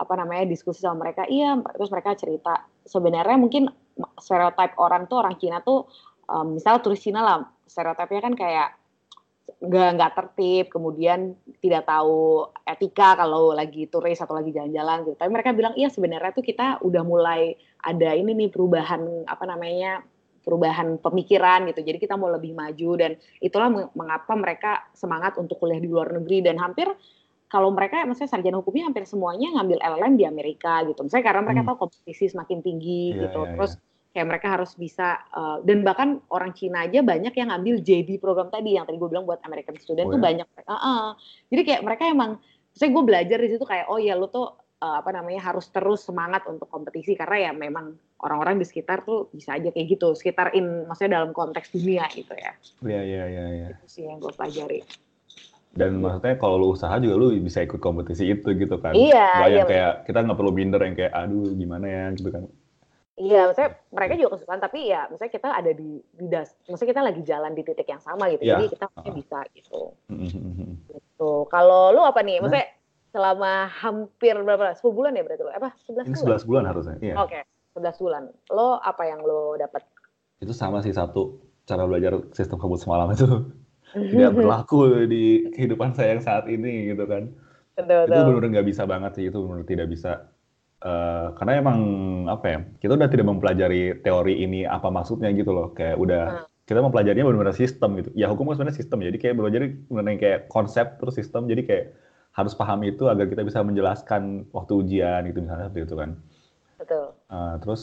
[0.00, 3.68] apa namanya diskusi sama mereka, iya terus mereka cerita sebenarnya mungkin
[4.18, 5.86] stereotip orang tuh orang Cina tuh
[6.30, 8.68] um, misal turis Cina lah stereotipnya kan kayak
[9.60, 15.16] nggak nggak tertib kemudian tidak tahu etika kalau lagi turis atau lagi jalan-jalan gitu.
[15.20, 20.00] Tapi mereka bilang iya sebenarnya tuh kita udah mulai ada ini nih perubahan apa namanya
[20.40, 21.84] perubahan pemikiran gitu.
[21.84, 23.12] Jadi kita mau lebih maju dan
[23.44, 26.40] itulah mengapa mereka semangat untuk kuliah di luar negeri.
[26.40, 26.88] Dan hampir
[27.50, 31.02] kalau mereka maksudnya sarjana hukumnya hampir semuanya ngambil LLM di Amerika gitu.
[31.02, 31.68] Misalnya karena mereka hmm.
[31.74, 33.40] tahu kompetisi semakin tinggi yeah, gitu.
[33.42, 34.10] Yeah, Terus yeah.
[34.14, 38.54] kayak mereka harus bisa uh, dan bahkan orang Cina aja banyak yang ngambil JD program
[38.54, 40.28] tadi yang tadi gue bilang buat American student oh, tuh yeah.
[40.30, 40.46] banyak.
[40.62, 41.04] Uh, uh.
[41.50, 42.38] Jadi kayak mereka emang
[42.70, 44.46] saya gue belajar di situ kayak oh ya lu tuh
[44.78, 49.26] uh, apa namanya harus terus semangat untuk kompetisi karena ya memang orang-orang di sekitar tuh
[49.34, 52.54] bisa aja kayak gitu sekitar in maksudnya dalam konteks dunia gitu ya.
[52.86, 53.44] Iya iya iya.
[53.58, 53.66] iya.
[53.74, 55.09] Itu sih yang gue pelajari
[55.70, 59.48] dan maksudnya kalau lu usaha juga lu bisa ikut kompetisi itu gitu kan iya Gak
[59.48, 62.42] yang iya, kayak kita nggak perlu binder yang kayak aduh gimana ya gitu kan
[63.14, 67.02] iya maksudnya mereka juga kesukaan tapi ya maksudnya kita ada di di das maksudnya kita
[67.06, 68.58] lagi jalan di titik yang sama gitu ya.
[68.58, 69.14] jadi kita uh.
[69.14, 70.70] bisa gitu mm-hmm.
[70.90, 72.78] gitu kalau lu apa nih maksudnya nah.
[73.10, 74.70] selama hampir berapa?
[74.78, 75.50] 10 bulan ya berarti lo?
[75.50, 76.38] Apa 11 Ini bulan?
[76.38, 76.96] 11 bulan harusnya.
[77.02, 77.14] Iya.
[77.18, 77.42] Oke,
[77.74, 78.22] 11 bulan.
[78.54, 79.82] Lo apa yang lo dapat?
[80.38, 83.26] Itu sama sih satu cara belajar sistem kabut semalam itu
[83.94, 87.30] tidak berlaku di kehidupan saya yang saat ini gitu kan.
[87.76, 89.24] Betul, Itu benar-benar nggak bisa banget sih.
[89.30, 90.12] Itu benar tidak bisa.
[90.80, 91.78] Eh, karena emang
[92.28, 92.58] apa ya?
[92.80, 95.72] Kita udah tidak mempelajari teori ini apa maksudnya gitu loh.
[95.76, 96.46] Kayak udah Hmm.
[96.68, 98.10] kita mempelajarinya benar-benar sistem gitu.
[98.14, 98.98] Ya hukum kan sebenarnya sistem.
[99.02, 99.60] Jadi kayak belajar
[99.90, 101.50] benar kayak konsep terus sistem.
[101.50, 101.84] Jadi kayak
[102.30, 106.10] harus paham itu agar kita bisa menjelaskan waktu ujian gitu misalnya seperti itu kan.
[106.78, 107.04] Betul.
[107.28, 107.82] Uh, terus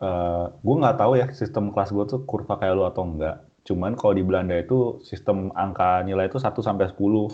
[0.00, 3.44] uh, gue nggak tahu ya sistem kelas gue tuh kurva kayak lu atau enggak.
[3.68, 7.28] Cuman kalau di Belanda itu sistem angka nilai itu 1 sampai 10.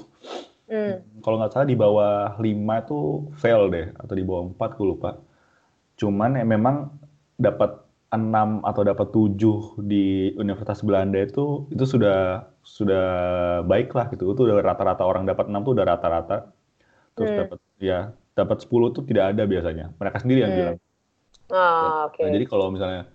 [0.67, 0.99] Hmm.
[1.23, 2.99] Kalau nggak salah di bawah 5 itu
[3.39, 5.23] fail deh atau di bawah 4 gue lupa.
[5.95, 6.91] Cuman ya memang
[7.39, 13.07] dapat 6 atau dapat 7 di Universitas Belanda itu itu sudah sudah
[13.63, 14.35] baik lah gitu.
[14.35, 16.51] Itu udah rata-rata orang dapat 6 tuh udah rata-rata.
[17.15, 17.41] Terus Hmm.
[17.47, 17.99] dapat ya
[18.35, 19.95] dapat 10 tuh tidak ada biasanya.
[20.03, 20.59] Mereka sendiri yang Hmm.
[20.59, 20.77] bilang.
[21.55, 22.19] Ah, oke.
[22.25, 23.07] Nah, jadi kalau misalnya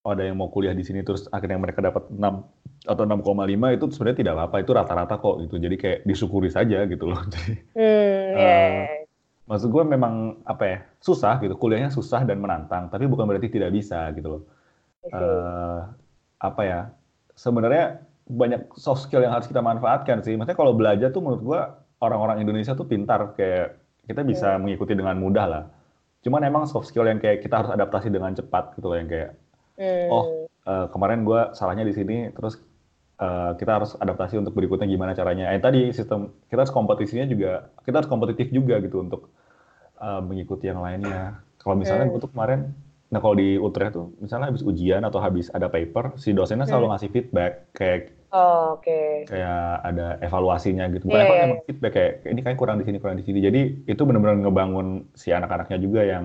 [0.00, 2.16] ada yang mau kuliah di sini terus akhirnya mereka dapat 6
[2.88, 5.54] atau 6,5 itu sebenarnya tidak apa-apa, itu rata-rata kok gitu.
[5.60, 7.20] Jadi kayak disyukuri saja gitu loh.
[7.32, 8.56] Jadi Hmm, ya.
[8.56, 9.04] Eh,
[9.44, 11.60] maksud gue memang apa ya, susah gitu.
[11.60, 14.42] Kuliahnya susah dan menantang, tapi bukan berarti tidak bisa gitu loh.
[15.04, 15.78] Eh,
[16.40, 16.80] apa ya?
[17.36, 20.32] Sebenarnya banyak soft skill yang harus kita manfaatkan sih.
[20.40, 21.60] Maksudnya kalau belajar tuh menurut gue
[22.00, 23.76] orang-orang Indonesia tuh pintar kayak
[24.08, 25.64] kita bisa mengikuti dengan mudah lah.
[26.24, 29.36] Cuman emang soft skill yang kayak kita harus adaptasi dengan cepat gitu loh yang kayak
[29.80, 30.08] Hmm.
[30.12, 30.24] oh
[30.68, 32.60] eh, kemarin gue salahnya di sini terus
[33.20, 35.52] eh, kita harus adaptasi untuk berikutnya gimana caranya.
[35.54, 36.20] Eh tadi sistem
[36.52, 39.32] kita harus kompetisinya juga kita harus kompetitif juga gitu untuk
[40.00, 41.40] eh, mengikuti yang lainnya.
[41.60, 42.12] Kalau misalnya Hmm.
[42.16, 42.60] gue tuh kemarin,
[43.12, 46.86] nah kalau di Utrecht tuh misalnya habis ujian atau habis ada paper, si dosennya selalu
[46.88, 46.92] Hmm.
[46.96, 49.26] ngasih feedback kayak Oh, oke.
[49.26, 51.10] kayak ada evaluasinya gitu.
[51.10, 53.38] Bukan Iya, evaluasi, iya, emang feedback kayak ini kayak kurang di sini kurang di sini.
[53.42, 53.60] Jadi
[53.90, 54.86] itu benar-benar ngebangun
[55.18, 56.24] si anak-anaknya juga yang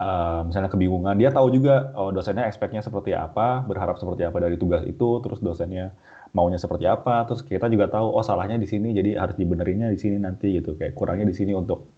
[0.00, 1.14] eh, misalnya kebingungan.
[1.20, 5.38] Dia tahu juga oh dosennya expect-nya seperti apa, berharap seperti apa dari tugas itu, terus
[5.44, 5.92] dosennya
[6.32, 9.98] maunya seperti apa, terus kita juga tahu oh salahnya di sini jadi harus dibenerinnya di
[10.00, 10.78] sini nanti gitu.
[10.78, 11.90] Kayak kurangnya di sini untuk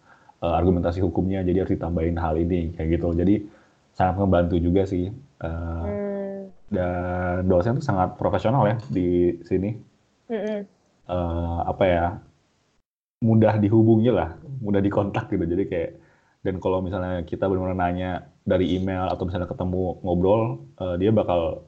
[0.42, 3.14] eh, argumentasi hukumnya jadi harus ditambahin hal ini kayak gitu.
[3.14, 3.34] Jadi
[3.94, 5.06] sangat membantu juga sih.
[5.42, 6.48] Eh, Hmm.
[6.72, 9.76] dan dosen tuh sangat profesional ya di sini
[10.32, 10.64] Hmm.
[11.12, 12.04] eh, apa ya
[13.22, 14.34] mudah dihubungi lah,
[14.64, 15.44] mudah dikontak gitu.
[15.46, 15.90] Jadi kayak
[16.42, 18.10] dan kalau misalnya kita benar-benar nanya
[18.42, 21.62] dari email atau misalnya ketemu ngobrol, eh, dia bakal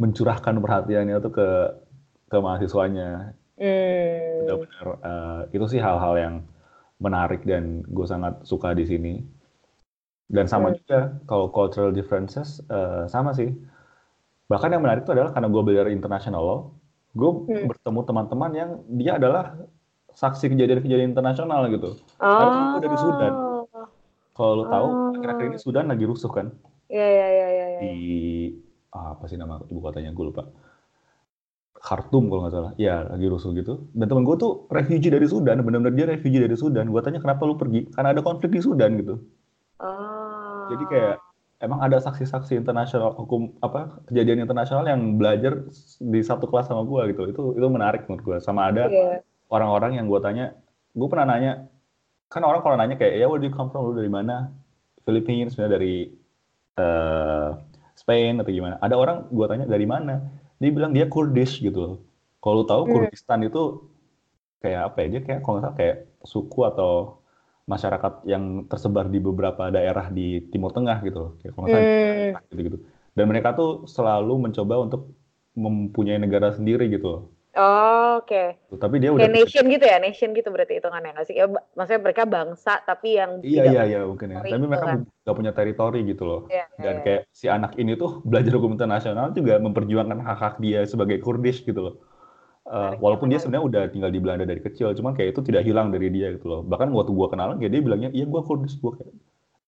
[0.00, 1.48] mencurahkan perhatiannya tuh ke
[2.28, 3.36] ke mahasiswanya.
[3.60, 4.48] Hmm.
[4.48, 6.34] Benar-benar eh, itu sih hal-hal yang
[6.98, 9.14] menarik dan gue sangat suka di sini.
[10.28, 10.76] Dan sama Hmm.
[10.80, 10.98] juga
[11.28, 13.52] kalau cultural differences eh, sama sih.
[14.48, 16.60] Bahkan yang menarik itu adalah karena gue belajar international law,
[17.12, 17.66] gue Hmm.
[17.68, 19.56] bertemu teman-teman yang dia adalah
[20.16, 22.00] saksi kejadian-kejadian internasional gitu.
[22.18, 22.38] Oh.
[22.40, 23.32] Temen gue dari Sudan.
[24.38, 25.10] Kalau lo tahu, Oh.
[25.18, 26.54] akhir-akhir ini Sudan lagi rusuh kan
[26.86, 27.66] Iya, iya, iya, iya.
[27.68, 27.78] iya.
[27.82, 27.98] di
[28.88, 30.46] ah, apa sih nama ibu kotanya gue lupa.
[31.78, 32.72] Khartoum kalau nggak salah.
[32.74, 33.86] Ya lagi rusuh gitu.
[33.94, 36.90] Dan temen gue tuh refugee dari Sudan, benar-benar dia refugee dari Sudan.
[36.90, 37.86] Gue tanya kenapa lu pergi?
[37.90, 39.22] Karena ada konflik di Sudan gitu.
[39.78, 40.66] Oh.
[40.70, 41.16] Jadi kayak
[41.58, 45.66] emang ada saksi-saksi internasional hukum apa kejadian internasional yang belajar
[45.98, 47.22] di satu kelas sama gue gitu.
[47.30, 48.36] Itu itu menarik menurut gue.
[48.42, 49.22] Sama ada Iya.
[49.46, 50.58] orang-orang yang gue tanya,
[50.94, 51.70] gue pernah nanya,
[52.32, 54.32] kan orang kalau nanya kayak, ya where do you come from, lu dari mana?
[55.06, 55.94] Philippines, sebenarnya dari
[56.78, 57.48] eh,
[58.00, 58.76] Spain atau gimana?
[58.84, 60.12] Ada orang gue tanya dari mana?
[60.60, 61.94] Dia bilang dia Kurdish gitu loh.
[62.42, 62.92] Kalau lu tahu Hmm.
[62.94, 63.58] Kurdistan itu
[64.62, 65.06] kayak apa ya?
[65.12, 65.96] Dia kayak kalau nggak salah kayak
[66.32, 66.90] suku atau
[67.72, 70.22] masyarakat yang tersebar di beberapa daerah di
[70.52, 71.30] Timur Tengah gitu loh.
[71.40, 72.30] Kayak kalau nggak salah Hmm.
[72.32, 72.78] Irak gitu-gitu.
[73.16, 75.00] Dan mereka tuh selalu mencoba untuk
[75.58, 77.22] mempunyai negara sendiri gitu loh.
[77.58, 78.44] Oh, oke.
[78.78, 81.34] Tapi dia udah Kayak nation gitu ya, nation gitu berarti hitungannya nggak sih?
[81.34, 84.38] Ya, maksudnya mereka bangsa tapi yang Iya tidak iya iya mungkin ya.
[84.46, 84.98] Tapi mereka kan.
[85.34, 86.40] punya teritori gitu loh.
[86.46, 87.02] Iya, iya, Dan iya.
[87.02, 91.82] kayak si anak ini tuh belajar hukum internasional juga memperjuangkan hak-hak dia sebagai Kurdish gitu
[91.82, 91.94] loh.
[92.68, 95.88] Menarik, walaupun dia sebenarnya udah tinggal di Belanda dari kecil, cuman kayak itu tidak hilang
[95.88, 96.60] dari dia gitu loh.
[96.62, 99.10] Bahkan waktu gua kenalan kayak dia bilangnya, iya gua Kurdish, gua kayak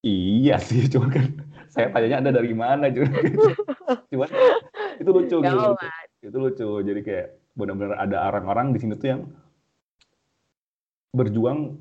[0.05, 1.27] iya sih, cuman kan
[1.73, 3.11] saya tanyanya anda dari mana cuman,
[4.13, 4.29] cuman
[5.01, 5.69] itu lucu gitu,
[6.29, 6.69] itu lucu.
[6.85, 9.23] Jadi kayak benar-benar ada orang-orang di sini tuh yang
[11.11, 11.75] berjuang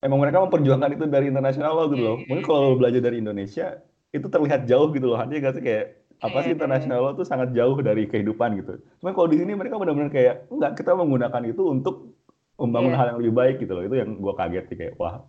[0.00, 2.16] emang mereka memperjuangkan itu dari internasional loh gitu loh.
[2.20, 5.18] Iya, Mungkin kalau lo belajar dari Indonesia itu terlihat jauh gitu loh.
[5.20, 5.84] Hanya gak sih kayak
[6.20, 6.56] apa sih Iya, iya.
[6.56, 8.80] internasional law tuh sangat jauh dari kehidupan gitu.
[9.00, 12.16] Cuman kalau di sini mereka benar-benar kayak enggak kita menggunakan itu untuk
[12.60, 12.98] membangun Iya.
[13.00, 13.84] hal yang lebih baik gitu loh.
[13.84, 15.24] Itu yang gua kaget sih kayak wah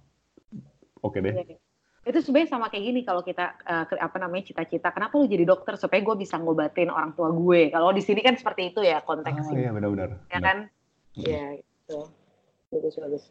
[1.03, 1.35] oke deh.
[1.35, 1.70] Iya.
[2.01, 4.89] Itu sebenarnya sama kayak gini kalau kita eh, ke- apa namanya cita-cita.
[4.89, 7.69] Kenapa lu jadi dokter supaya gue bisa ngobatin orang tua gue?
[7.69, 10.09] Kalau di sini kan seperti itu ya Oh konteksnya, iya benar-benar.
[10.29, 10.43] ya Benar.
[10.43, 10.57] kan?
[11.15, 11.99] Iya gitu.
[12.71, 13.23] bagus bagus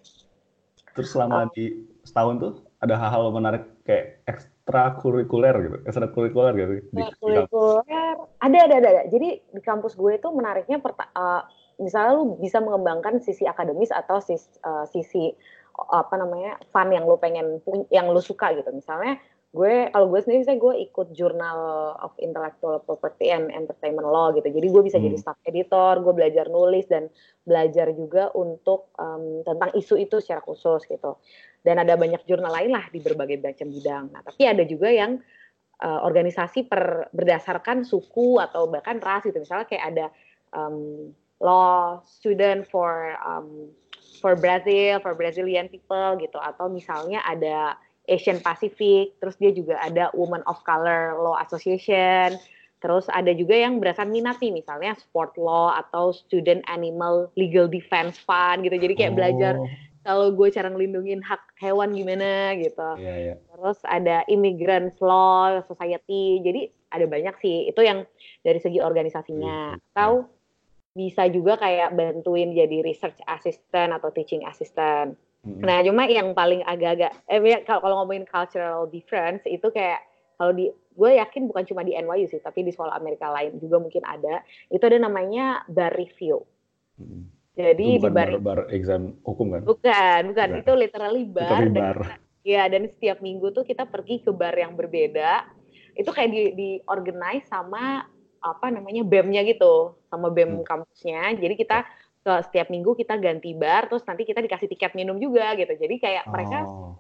[0.92, 1.52] terus selama oh.
[1.54, 2.52] di setahun tuh
[2.82, 9.94] ada hal-hal menarik kayak ekstrakurikuler gitu ekstrakurikuler gitu ekstrakurikuler ada ada ada jadi di kampus
[9.94, 11.42] gue itu menariknya uh,
[11.80, 15.32] misalnya lu bisa mengembangkan sisi akademis atau sisi, uh, sisi
[15.88, 18.68] apa namanya fun yang lu pengen yang lu suka gitu.
[18.74, 19.16] Misalnya
[19.50, 21.58] gue kalau gue sendiri saya gue ikut Journal
[21.98, 24.46] of Intellectual Property and Entertainment Law gitu.
[24.46, 25.06] Jadi gue bisa hmm.
[25.10, 27.10] jadi staff editor gue belajar nulis dan
[27.42, 31.18] belajar juga untuk um, tentang isu itu secara khusus gitu.
[31.60, 34.04] Dan ada banyak jurnal lain lah di berbagai macam bidang.
[34.14, 35.18] Nah tapi ada juga yang
[35.82, 39.40] uh, organisasi per berdasarkan suku atau bahkan ras gitu.
[39.40, 40.06] Misalnya kayak ada
[40.54, 41.10] um,
[41.40, 43.72] law student for um,
[44.20, 47.74] for Brazil for Brazilian people gitu atau misalnya ada
[48.10, 52.34] Asian Pacific, terus dia juga ada Women of Color Law Association,
[52.82, 58.18] terus ada juga yang berdasarkan minat nih, misalnya sport law atau student animal legal defense
[58.18, 58.76] fund gitu.
[58.76, 59.16] Jadi kayak oh.
[59.16, 59.54] belajar
[60.00, 62.90] kalau gue cara ngelindungin hak hewan gimana gitu.
[62.98, 63.36] Yeah, yeah.
[63.52, 66.40] Terus ada immigrants law society.
[66.40, 67.68] Jadi ada banyak sih.
[67.68, 68.08] Itu yang
[68.40, 69.76] dari segi organisasinya.
[69.76, 69.92] Yeah.
[69.92, 70.26] Atau
[71.00, 75.16] bisa juga kayak bantuin jadi research assistant atau teaching assistant.
[75.40, 75.64] Hmm.
[75.64, 80.04] Nah, cuma yang paling agak-agak eh kalau, kalau ngomongin cultural difference itu kayak
[80.36, 83.80] kalau di gue yakin bukan cuma di NYU sih, tapi di sekolah Amerika lain juga
[83.80, 84.44] mungkin ada.
[84.68, 86.44] Itu ada namanya bar review.
[87.00, 87.32] Hmm.
[87.56, 89.62] Jadi itu bukan di bar, bar, bar exam hukum kan?
[89.64, 90.48] Bukan, bukan.
[90.52, 90.60] bukan.
[90.60, 91.48] Itu literally bar.
[91.48, 91.98] Literally bar.
[92.04, 95.48] Dan, ya, dan setiap minggu tuh kita pergi ke bar yang berbeda.
[95.96, 98.04] Itu kayak di, di organize sama
[98.40, 100.66] apa namanya BEM-nya gitu, sama BEM hmm.
[100.66, 101.36] kampusnya.
[101.36, 101.84] Jadi kita
[102.20, 105.94] ke setiap minggu kita ganti bar terus nanti kita dikasih tiket minum juga gitu jadi
[105.96, 106.32] kayak oh.
[106.36, 106.58] mereka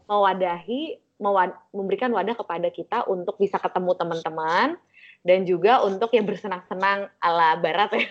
[0.08, 4.80] mewadahi mewad, memberikan wadah kepada kita untuk bisa ketemu teman-teman
[5.20, 8.08] dan juga untuk yang bersenang-senang ala barat ya.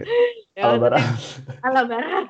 [0.58, 1.02] ya ala barat.
[1.66, 2.26] ala barat.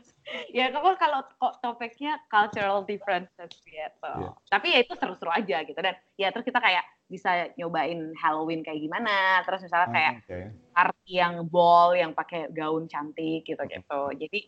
[0.56, 1.20] ya kalau kalau
[1.58, 4.12] topiknya cultural differences gitu.
[4.14, 4.32] Yeah.
[4.46, 8.80] Tapi ya itu seru-seru aja gitu dan ya terus kita kayak bisa nyobain Halloween kayak
[8.80, 10.44] gimana terus misalnya kayak oh, okay.
[10.72, 14.40] party yang ball yang pakai gaun cantik gitu gitu jadi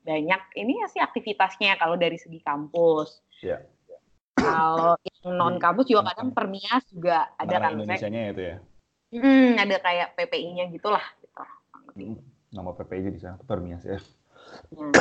[0.00, 3.62] banyak ini ya sih aktivitasnya kalau dari segi kampus yeah.
[4.34, 8.56] kalau yang non kampus juga kadang permias juga ada kan Indonesia-nya itu ya
[9.14, 11.44] hmm, ada kayak PPI-nya gitulah gitu
[11.98, 12.16] hmm,
[12.54, 13.98] nama PPI di sana permias ya
[14.74, 14.92] hmm.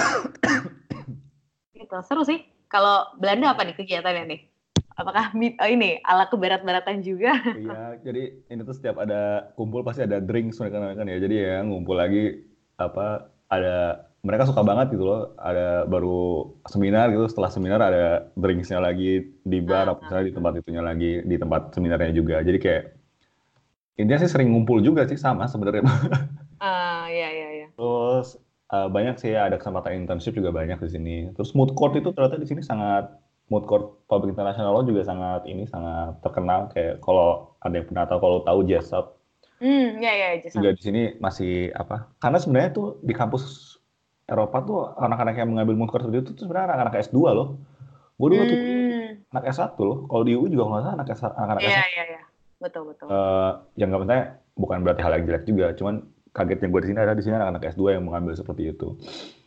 [1.78, 4.42] gitu seru sih kalau Belanda apa nih kegiatannya nih
[5.00, 7.32] apakah oh ini ala kebarat-baratan juga?
[7.56, 11.18] Iya, jadi ini tuh setiap ada kumpul pasti ada drinks mereka kan ya.
[11.24, 12.44] Jadi ya ngumpul lagi
[12.76, 15.32] apa ada mereka suka banget gitu loh.
[15.40, 20.54] Ada baru seminar gitu, setelah seminar ada drinksnya lagi di bar, uh, misalnya di tempat
[20.60, 22.44] itunya lagi, di tempat seminarnya juga.
[22.44, 22.84] Jadi kayak
[24.00, 25.84] intinya sih sering ngumpul juga sih sama sebenarnya.
[26.60, 27.68] Ah, uh, iya iya iya.
[27.72, 28.36] Terus
[28.68, 31.16] uh, banyak sih ada kesempatan internship juga banyak di sini.
[31.32, 33.16] Terus mood court itu ternyata di sini sangat
[33.48, 38.04] mood court public international law juga sangat ini sangat terkenal kayak kalau ada yang pernah
[38.12, 39.20] tahu kalau tahu Jessup
[39.60, 40.64] Hmm, ya ya Jessup.
[40.64, 42.08] Juga di sini masih apa?
[42.24, 43.76] Karena sebenarnya tuh di kampus
[44.24, 47.60] Eropa tuh anak-anak yang mengambil mood court itu tuh sebenarnya anak-anak S2 loh.
[48.16, 48.52] Gue dulu hmm.
[48.52, 48.60] tuh
[49.36, 49.98] anak S1 loh.
[50.08, 51.72] Kalau di UI juga nggak salah anak S anak-anak S1.
[51.76, 52.22] Iya iya iya.
[52.60, 53.08] Betul betul.
[53.08, 54.24] Uh, yang nggak penting
[54.60, 55.96] bukan berarti hal yang jelek juga, cuman
[56.36, 59.00] kagetnya gue di sini ada di sini anak-anak S2 yang mengambil seperti itu.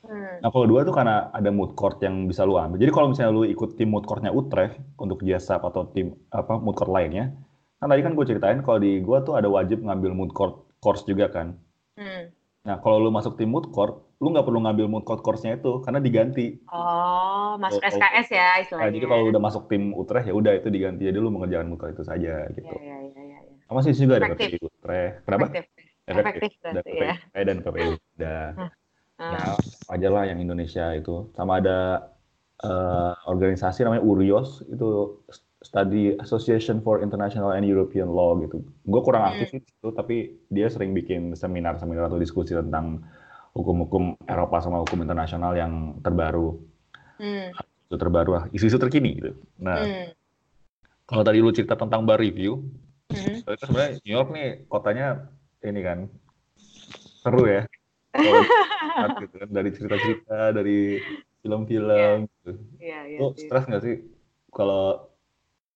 [0.02, 0.42] Hmm.
[0.42, 2.80] Nah kalau dua tuh karena ada mood court yang bisa lu ambil.
[2.80, 6.74] Jadi kalau misalnya lu ikut tim mood courtnya Utrecht untuk jasa atau tim apa mood
[6.74, 7.30] court lainnya,
[7.78, 11.06] kan tadi kan gue ceritain kalau di gue tuh ada wajib ngambil mood court course
[11.06, 11.54] juga kan.
[11.94, 12.34] Hmm.
[12.66, 15.82] Nah kalau lu masuk tim mood court, lu nggak perlu ngambil mood court course-nya itu
[15.82, 16.62] karena diganti.
[16.70, 18.86] Oh, masuk SKS ya istilahnya.
[18.86, 21.10] Nah, jadi kalau udah masuk tim Utrecht ya udah itu diganti.
[21.10, 22.70] Jadi lu mengerjakan mood court itu saja gitu.
[22.70, 22.90] Iya iya.
[22.90, 23.01] Ya, ya.
[23.72, 25.24] Sama sih juga ada PPI Utrecht.
[25.24, 25.44] Kenapa?
[25.48, 25.64] Efektif.
[26.04, 27.16] Efektif, Efektif ya.
[27.40, 28.44] dan PPI udah.
[29.16, 29.54] Ya,
[29.88, 31.32] aja lah yang Indonesia itu.
[31.32, 32.10] Sama ada
[32.60, 35.16] uh, organisasi namanya URIOS, itu
[35.64, 38.60] Study Association for International and European Law gitu.
[38.84, 39.62] Gue kurang aktif hmm.
[39.64, 40.16] itu, tapi
[40.50, 43.00] dia sering bikin seminar-seminar atau diskusi tentang
[43.56, 46.58] hukum-hukum Eropa sama hukum internasional yang terbaru.
[47.16, 47.56] Hmm.
[47.88, 49.32] Itu terbaru lah, isu-isu terkini gitu.
[49.62, 50.06] Nah, hmm.
[51.06, 52.58] kalau tadi lu cerita tentang bar review,
[53.12, 53.36] hmm.
[53.44, 55.06] sebenarnya New York nih kotanya
[55.62, 55.98] ini kan
[57.22, 57.62] seru ya
[59.22, 61.00] gitu kan dari cerita-cerita dari
[61.42, 62.26] film-film yeah.
[62.26, 62.50] gitu.
[62.78, 63.96] Yeah, yeah, lo stres nggak sih
[64.52, 65.12] kalau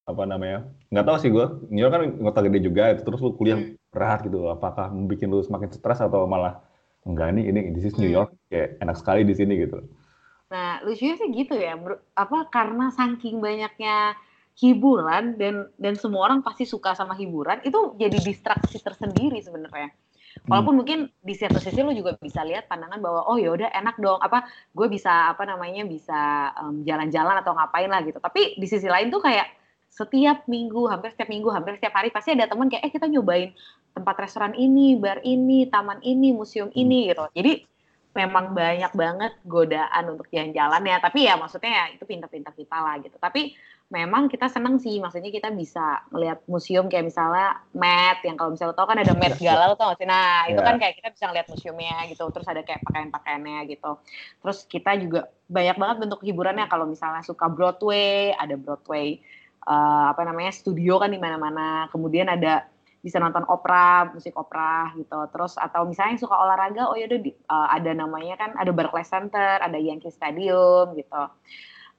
[0.06, 3.34] apa namanya nggak tahu sih gue New York kan kota gede juga itu terus lu
[3.34, 3.90] kuliah hmm.
[3.90, 6.62] berat gitu apakah bikin lu semakin stres atau malah
[7.02, 8.18] enggak nih ini di sini New hmm.
[8.22, 9.82] York kayak enak sekali di sini gitu
[10.46, 11.74] nah lucunya sih gitu ya
[12.14, 14.14] apa karena saking banyaknya
[14.56, 19.92] hiburan dan dan semua orang pasti suka sama hiburan itu jadi distraksi tersendiri sebenarnya
[20.44, 20.80] Walaupun hmm.
[20.84, 24.20] mungkin di satu sisi lu juga bisa lihat pandangan bahwa oh ya udah enak dong
[24.20, 24.44] apa
[24.76, 26.52] gue bisa apa namanya bisa
[26.84, 28.20] jalan-jalan um, atau ngapain lah gitu.
[28.20, 29.48] Tapi di sisi lain tuh kayak
[29.88, 33.56] setiap minggu, hampir setiap minggu, hampir setiap hari pasti ada teman kayak eh kita nyobain
[33.96, 36.82] tempat restoran ini, bar ini, taman ini, museum hmm.
[36.84, 37.24] ini gitu.
[37.32, 37.52] Jadi
[38.12, 40.96] memang banyak banget godaan untuk jalan-jalan ya.
[41.00, 43.16] Tapi ya maksudnya ya itu pintar-pintar kita lah gitu.
[43.16, 43.56] Tapi
[43.86, 48.74] memang kita seneng sih, maksudnya kita bisa melihat museum kayak misalnya Met yang kalau misalnya
[48.74, 49.54] tau kan ada Met iya.
[49.54, 50.08] Gala lo tau gak sih?
[50.10, 50.66] Nah itu yeah.
[50.66, 53.90] kan kayak kita bisa ngeliat museumnya gitu, terus ada kayak pakaian-pakaiannya gitu.
[54.42, 59.22] Terus kita juga banyak banget bentuk hiburannya kalau misalnya suka Broadway, ada Broadway
[59.70, 61.86] uh, apa namanya studio kan di mana-mana.
[61.94, 62.66] Kemudian ada
[63.06, 65.30] bisa nonton opera, musik opera gitu.
[65.30, 69.62] Terus atau misalnya yang suka olahraga, oh yaudah uh, ada namanya kan ada Barclays Center,
[69.62, 71.22] ada Yankee Stadium gitu.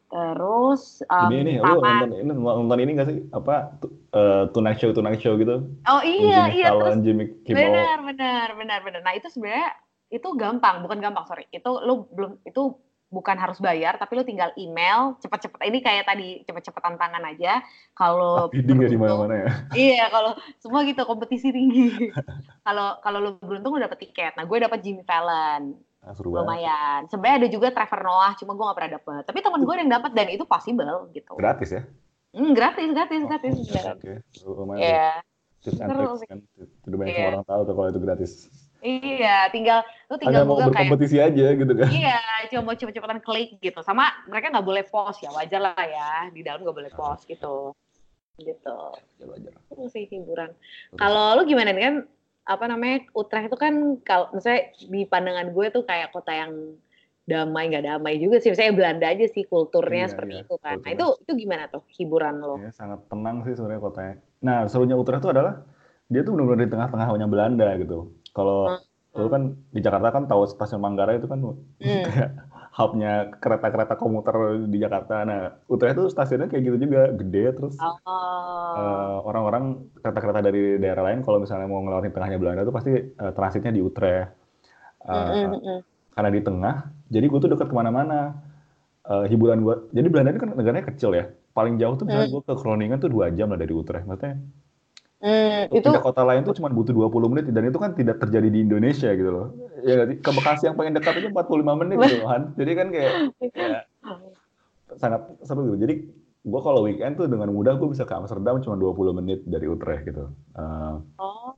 [0.08, 3.76] Terus um, ini nih, lu nonton ini nonton ini gak sih apa
[4.16, 5.68] uh, Tonight Show Tonight Show gitu?
[5.84, 6.68] Oh iya Jimmy iya.
[6.72, 7.60] Fallon, Jimmy Kimmel.
[7.68, 9.02] Benar benar benar benar.
[9.04, 9.76] Nah itu sebenarnya
[10.08, 11.44] itu gampang, bukan gampang sorry.
[11.52, 16.44] Itu lu belum itu bukan harus bayar tapi lu tinggal email cepet-cepet ini kayak tadi
[16.44, 17.64] cepet-cepetan tangan aja
[17.96, 19.50] kalau bidding di mana-mana ya
[19.88, 22.12] iya kalau semua gitu kompetisi tinggi
[22.68, 27.38] kalau kalau lu beruntung lu dapet tiket nah gue dapet Jimmy Fallon nah, lumayan sebenarnya
[27.44, 30.28] ada juga Trevor Noah cuma gue gak pernah dapet tapi temen gue yang dapet dan
[30.32, 31.82] itu possible gitu gratis ya
[32.32, 34.16] hmm, gratis gratis oh, gratis oke okay.
[34.48, 35.16] lumayan yeah.
[35.60, 36.40] tips and tricks kan
[36.88, 37.30] banyak yeah.
[37.36, 38.34] orang tahu tuh kalau itu gratis
[38.78, 41.90] Iya, tinggal lu tinggal Hanya mau berkompetisi kayak, aja gitu kan.
[41.90, 42.20] Iya,
[42.54, 43.80] cuma mau cepet-cepetan klik gitu.
[43.82, 46.30] Sama mereka nggak boleh post ya, wajar lah ya.
[46.30, 47.74] Di dalam nggak boleh post gitu.
[48.38, 48.78] Gitu.
[49.18, 49.54] Wajar, wajar.
[49.74, 50.54] Itu sih hiburan.
[50.94, 51.96] Kalau lu gimana nih kan
[52.48, 56.80] apa namanya Utrecht itu kan kalau misalnya di pandangan gue tuh kayak kota yang
[57.28, 60.44] damai nggak damai juga sih misalnya Belanda aja sih kulturnya iya, seperti iya.
[60.48, 64.16] itu kan nah itu itu gimana tuh hiburan lo ya, sangat tenang sih sebenarnya kotanya
[64.40, 65.60] nah serunya Utrecht itu adalah
[66.08, 69.20] dia tuh benar-benar di tengah-tengahnya Belanda gitu kalau hmm.
[69.20, 69.44] lu kan
[69.76, 71.60] di Jakarta kan tahu stasiun Manggarai itu kan hmm.
[72.08, 72.32] kayak
[72.78, 75.26] hubnya kereta-kereta komuter di Jakarta.
[75.26, 77.98] Nah, Utrecht itu stasiunnya kayak gitu juga, gede terus oh.
[78.06, 83.34] uh, orang-orang kereta-kereta dari daerah lain kalau misalnya mau ngelewatin tengahnya Belanda itu pasti uh,
[83.34, 84.30] transitnya di Utrecht.
[85.02, 85.80] Uh, mm -hmm.
[86.14, 86.76] Karena di tengah,
[87.10, 88.46] jadi gue tuh dekat ke mana-mana.
[89.08, 91.32] Uh, hiburan gue, jadi Belanda ini kan negaranya kecil ya.
[91.56, 92.34] Paling jauh tuh misalnya mm.
[92.36, 94.04] gue ke Groningen tuh dua jam lah dari Utrecht.
[94.04, 94.36] Maksudnya
[95.18, 98.54] Hmm, itu pindah kota lain tuh cuma butuh 20 menit dan itu kan tidak terjadi
[98.54, 99.48] di Indonesia gitu loh.
[99.82, 102.54] Ya ke Bekasi yang paling dekat itu 45 menit gitu kan.
[102.54, 103.14] Jadi kan kayak
[103.58, 103.82] ya,
[104.94, 105.78] sangat seru gitu.
[105.82, 105.94] Jadi
[106.48, 110.06] gue kalau weekend tuh dengan mudah gue bisa ke Amsterdam cuma 20 menit dari Utrecht
[110.06, 110.30] gitu.
[110.54, 111.58] Uh, oh.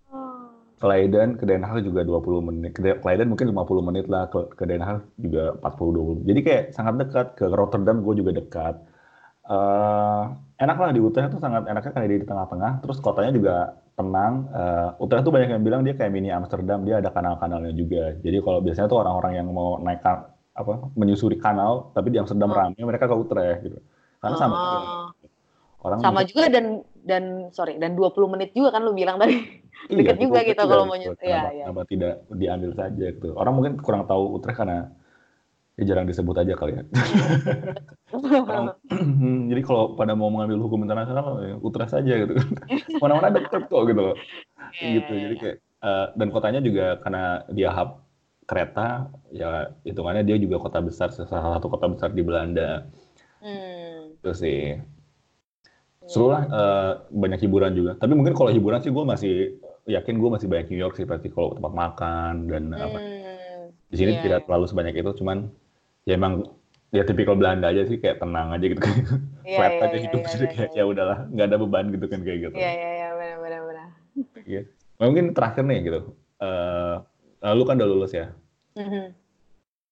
[0.80, 2.72] Leiden ke Den Haag juga 20 menit.
[2.80, 4.32] Ke Leiden mungkin 50 menit lah.
[4.32, 6.30] Ke, ke Den Haag juga 40 20.
[6.32, 7.28] Jadi kayak sangat dekat.
[7.36, 8.80] Ke Rotterdam gue juga dekat.
[9.50, 10.30] Uh,
[10.62, 13.56] enak lah di Utrecht tuh sangat enaknya karena dia di tengah-tengah, terus kotanya juga
[13.98, 14.46] tenang.
[14.54, 18.14] Uh, Utrecht tuh banyak yang bilang dia kayak mini Amsterdam, dia ada kanal-kanalnya juga.
[18.22, 20.06] Jadi kalau biasanya tuh orang-orang yang mau naik
[20.54, 22.58] apa menyusuri kanal, tapi di Amsterdam oh.
[22.62, 23.80] ramai, mereka ke Utrecht gitu.
[24.22, 24.62] Karena sama oh.
[24.62, 24.80] juga.
[25.80, 27.24] Orang sama juga dan dan
[27.56, 29.34] sorry dan 20 menit juga kan lu bilang tadi.
[29.88, 31.24] Iya, Deket juga gitu kalau mau nyusuri.
[31.24, 31.64] Iya, iya.
[31.72, 33.32] Kenapa tidak diambil saja gitu.
[33.40, 34.92] Orang mungkin kurang tahu Utrecht karena
[35.80, 36.84] ya jarang disebut aja kali ya.
[39.50, 42.36] jadi kalau pada mau mengambil hukum internasional ya Utrecht saja gitu.
[43.02, 44.16] Mana-mana deket kok gitu loh.
[44.84, 45.14] Yeah, gitu.
[45.16, 48.04] Jadi kayak uh, dan kotanya juga karena dia hub
[48.50, 52.84] kereta ya hitungannya dia juga kota besar salah satu kota besar di Belanda.
[53.40, 54.20] Hmm.
[54.20, 54.76] Itu sih.
[56.10, 57.92] Seru lah uh, banyak hiburan juga.
[57.96, 61.30] Tapi mungkin kalau hiburan sih gue masih yakin gue masih banyak New York sih pasti
[61.30, 62.84] kalau tempat makan dan hmm.
[62.84, 62.98] apa.
[63.90, 64.22] Di sini yeah.
[64.22, 65.50] tidak terlalu sebanyak itu, cuman
[66.08, 66.46] ya emang
[66.90, 68.96] ya tipikal Belanda aja sih kayak tenang aja gitu kan.
[69.46, 70.86] Yeah, flat yeah, aja yeah, hidup yeah, jadi yeah, kayak yeah.
[70.86, 72.56] ya udahlah nggak ada beban gitu kan kayak gitu.
[72.58, 73.88] Iya iya iya benar benar benar.
[74.46, 74.62] Iya.
[75.00, 76.02] Mungkin terakhir nih gitu
[76.44, 77.04] uh,
[77.56, 78.32] lu kan udah lulus ya.
[78.80, 79.12] Mm-hmm.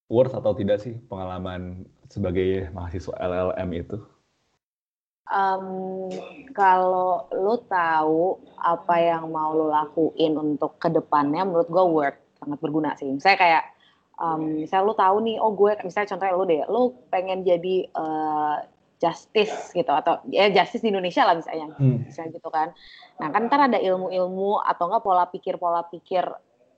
[0.08, 4.00] worth atau tidak sih pengalaman sebagai mahasiswa LLM itu?
[5.28, 6.08] Um,
[6.56, 12.60] kalau lu tahu apa yang mau lu lakuin untuk ke depannya menurut gue worth sangat
[12.64, 13.12] berguna sih.
[13.20, 13.64] Saya kayak
[14.18, 18.62] um, misalnya lu tahu nih oh gue misalnya contohnya lu deh lu pengen jadi uh,
[18.98, 22.10] justice gitu atau ya justice di Indonesia lah misalnya hmm.
[22.10, 22.74] misalnya gitu kan.
[23.22, 26.26] Nah kan ntar ada ilmu-ilmu atau enggak pola pikir pola pikir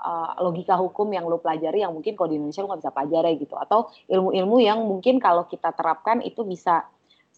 [0.03, 3.31] uh, logika hukum yang lu pelajari yang mungkin kalau di Indonesia lu nggak bisa pelajari
[3.39, 3.55] gitu.
[3.55, 6.83] Atau ilmu-ilmu yang mungkin kalau kita terapkan itu bisa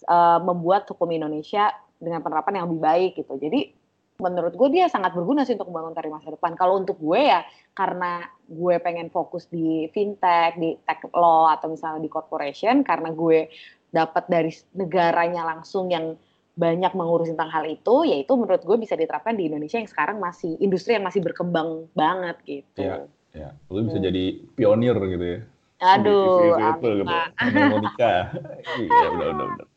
[0.09, 1.69] uh, membuat hukum Indonesia
[2.01, 3.37] dengan penerapan yang lebih baik gitu.
[3.37, 3.80] Jadi
[4.21, 6.53] menurut gue dia sangat berguna sih untuk membangun karir masa depan.
[6.53, 7.41] Kalau untuk gue ya
[7.73, 13.49] karena gue pengen fokus di fintech, di tech law atau misalnya di corporation karena gue
[13.91, 16.15] dapat dari negaranya langsung yang
[16.55, 20.59] banyak mengurusin tentang hal itu, yaitu menurut gue bisa diterapkan di Indonesia yang sekarang masih
[20.61, 22.85] industri yang masih berkembang banget gitu.
[22.85, 22.95] Iya,
[23.31, 23.49] ya.
[23.71, 24.07] Lu bisa hmm.
[24.11, 25.39] jadi pionir gitu ya.
[25.81, 27.09] Aduh, amin, gitu.
[27.09, 27.27] Pak.
[27.73, 28.13] Monica.
[28.85, 29.67] iya, udah, udah, udah.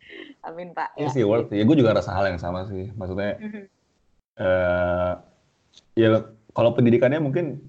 [0.45, 0.93] Amin, Pak.
[1.01, 1.15] Iya ya.
[1.17, 2.93] sih, worth Ya, gue juga rasa hal yang sama sih.
[2.93, 3.65] Maksudnya, mm -hmm.
[4.41, 5.13] Uh,
[5.95, 6.09] ya
[6.55, 7.63] kalau pendidikannya mungkin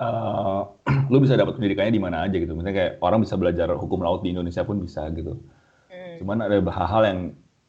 [0.00, 0.62] uh,
[1.12, 2.52] lu bisa dapat pendidikannya di mana aja gitu.
[2.52, 5.40] Misalnya kayak orang bisa belajar hukum laut di Indonesia pun bisa gitu.
[5.88, 6.16] Hmm.
[6.20, 7.20] Cuman ada hal-hal yang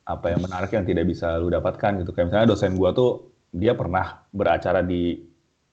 [0.04, 2.12] apa yang menarik yang tidak bisa lu dapatkan gitu.
[2.12, 5.20] Kayak misalnya dosen gua tuh dia pernah beracara di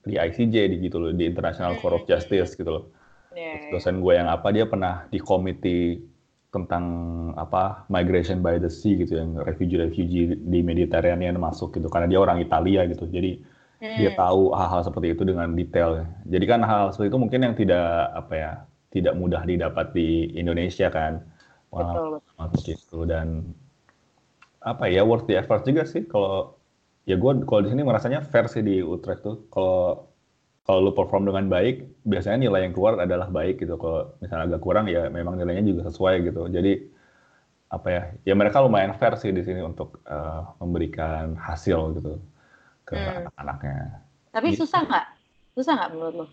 [0.01, 2.11] di ICJ di gitu loh, di International Court of hmm.
[2.11, 2.85] Justice gitu loh.
[3.31, 6.03] Yeah, dosen gue yang apa dia pernah di komite
[6.51, 6.84] tentang
[7.38, 12.18] apa migration by the sea gitu yang refugee refugee di Mediterranean masuk gitu karena dia
[12.18, 13.38] orang Italia gitu jadi
[13.80, 13.96] hmm.
[13.96, 16.05] dia tahu hal-hal seperti itu dengan detail.
[16.28, 18.53] Jadi kan hal, -hal seperti itu mungkin yang tidak apa ya
[18.90, 21.24] tidak mudah didapat di Indonesia kan.
[21.70, 22.18] Wah,
[22.51, 22.66] betul.
[22.66, 23.55] gitu dan
[24.59, 26.59] apa ya worth the effort juga sih kalau
[27.07, 30.09] ya gue kalau di sini merasanya sih di Utrecht tuh kalau
[30.71, 34.62] kalau lu perform dengan baik biasanya nilai yang keluar adalah baik gitu kalau misalnya agak
[34.62, 36.87] kurang ya memang nilainya juga sesuai gitu jadi
[37.71, 42.23] apa ya ya mereka lumayan fair sih di sini untuk uh, memberikan hasil gitu
[42.83, 43.31] ke hmm.
[43.31, 43.79] anak-anaknya.
[44.35, 44.66] Tapi gitu.
[44.66, 45.07] susah nggak?
[45.55, 46.27] Susah nggak menurut lo?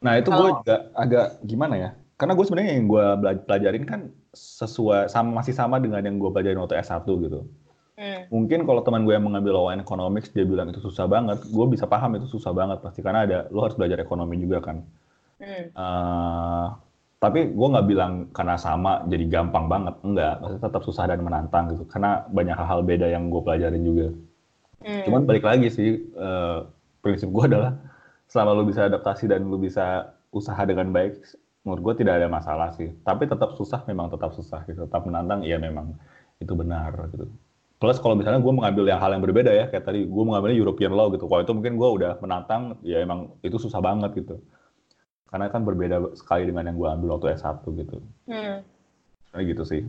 [0.00, 1.90] Nah itu gue juga agak gimana ya?
[2.14, 3.04] Karena gue sebenarnya yang gue
[3.42, 4.00] pelajarin kan
[4.38, 7.40] sesuai sama masih sama dengan yang gue pelajarin waktu S1 gitu.
[8.00, 8.24] Hmm.
[8.32, 11.84] Mungkin kalau teman gue yang mengambil law economics dia bilang itu susah banget, gue bisa
[11.84, 14.80] paham itu susah banget pasti karena ada lo harus belajar ekonomi juga kan.
[15.36, 15.64] Hmm.
[15.76, 16.66] Uh,
[17.20, 21.76] tapi gue nggak bilang karena sama jadi gampang banget, enggak, pasti tetap susah dan menantang
[21.76, 24.08] gitu karena banyak hal-hal beda yang gue pelajarin juga.
[24.80, 25.04] Hmm.
[25.04, 26.64] Cuman balik lagi sih uh,
[27.04, 27.76] prinsip gue adalah
[28.32, 31.20] selama lu bisa adaptasi dan lu bisa usaha dengan baik,
[31.68, 32.88] menurut gue tidak ada masalah sih.
[33.04, 34.88] Tapi tetap susah memang tetap susah gitu.
[34.88, 35.92] Tetap menantang ya memang
[36.40, 37.28] itu benar gitu.
[37.80, 40.92] Plus kalau misalnya gue mengambil yang hal yang berbeda ya, kayak tadi gue mengambilnya European
[40.92, 41.24] Law gitu.
[41.24, 44.36] Kalau itu mungkin gue udah menantang, ya emang itu susah banget gitu.
[45.32, 47.96] Karena kan berbeda sekali dengan yang gue ambil waktu S1 gitu.
[48.28, 48.60] Hmm.
[49.32, 49.82] Kayak gitu sih.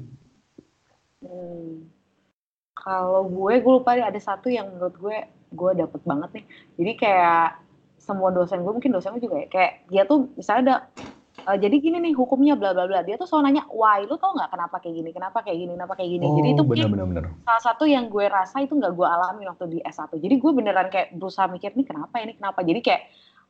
[1.19, 1.91] Hmm.
[2.71, 5.17] Kalau gue, gue lupa ada satu yang menurut gue
[5.51, 6.45] gue dapet banget nih.
[6.79, 7.59] Jadi kayak
[7.99, 10.75] semua dosen gue mungkin dosen gue juga ya kayak dia tuh misalnya ada
[11.45, 13.01] uh, jadi gini nih hukumnya bla bla bla.
[13.01, 15.93] Dia tuh selalu nanya why lu tau nggak kenapa kayak gini kenapa kayak gini kenapa
[15.97, 16.25] kayak gini?
[16.25, 17.23] Oh, jadi itu bener, bener, bener.
[17.45, 20.87] salah satu yang gue rasa itu nggak gue alami waktu di S1 jadi gue beneran
[20.89, 22.59] kayak berusaha mikir nih kenapa ini kenapa?
[22.61, 23.01] Jadi kayak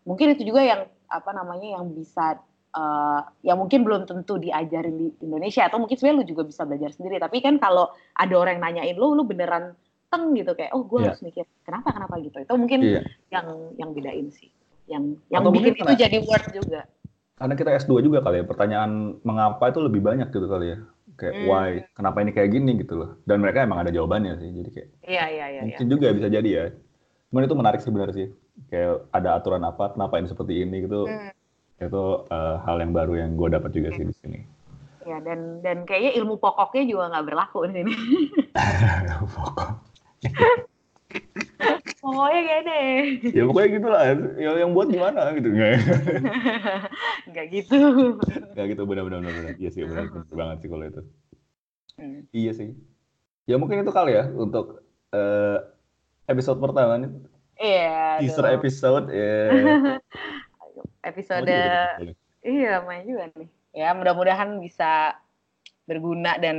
[0.07, 0.81] mungkin itu juga yang
[1.11, 2.39] apa namanya yang bisa
[2.75, 5.67] uh, yang mungkin belum tentu diajarin di Indonesia.
[5.67, 7.19] Atau mungkin sebenarnya lu juga bisa belajar sendiri.
[7.19, 9.75] Tapi kan kalau ada orang yang nanyain lu lu beneran
[10.11, 11.15] teng gitu kayak oh gue yeah.
[11.15, 12.19] harus mikir kenapa kenapa?
[12.19, 12.37] gitu.
[12.43, 13.03] Itu mungkin yeah.
[13.31, 13.47] yang
[13.79, 14.51] yang bedain sih.
[14.89, 16.81] Yang yang atau bikin itu jadi word juga
[17.41, 20.79] karena kita S2 juga kali ya pertanyaan mengapa itu lebih banyak gitu kali ya
[21.17, 21.47] kayak hmm.
[21.49, 24.89] why kenapa ini kayak gini gitu loh dan mereka emang ada jawabannya sih jadi kayak
[25.09, 25.91] iya iya iya mungkin ya.
[25.97, 26.65] juga bisa jadi ya
[27.33, 28.27] cuman itu menarik sebenarnya sih
[28.69, 31.41] kayak ada aturan apa kenapa ini seperti ini gitu hmm
[31.81, 34.39] itu uh, hal yang baru yang gue dapat juga sih di sini.
[35.01, 37.93] Ya dan dan kayaknya ilmu pokoknya juga nggak berlaku di sini.
[39.33, 39.69] Pokok.
[42.01, 42.97] pokoknya deh.
[43.29, 44.03] Ya pokoknya gitu lah.
[44.35, 45.49] Yang, yang buat gimana gitu.
[47.29, 47.79] Nggak gitu.
[48.57, 49.53] Nggak gitu benar-benar benar.
[49.55, 51.01] Iya sih benar, banget sih kalau itu.
[51.95, 52.21] Hmm.
[52.33, 52.69] Iya sih.
[53.45, 54.81] Ya mungkin itu kali ya untuk
[55.13, 55.57] uh,
[56.25, 57.11] episode pertama nih.
[57.61, 58.25] Iya.
[58.25, 59.33] Teaser episode ya
[61.05, 62.13] episode oh,
[62.45, 65.17] iya main juga nih ya mudah-mudahan bisa
[65.89, 66.57] berguna dan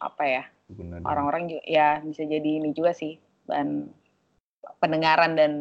[0.00, 0.42] apa ya
[1.04, 3.92] orang-orang juga ya bisa jadi ini juga sih bahan
[4.78, 5.52] pendengaran dan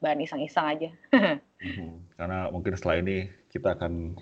[0.00, 0.90] bahan iseng-iseng aja
[1.64, 2.16] mhm.
[2.16, 4.16] karena mungkin setelah ini kita akan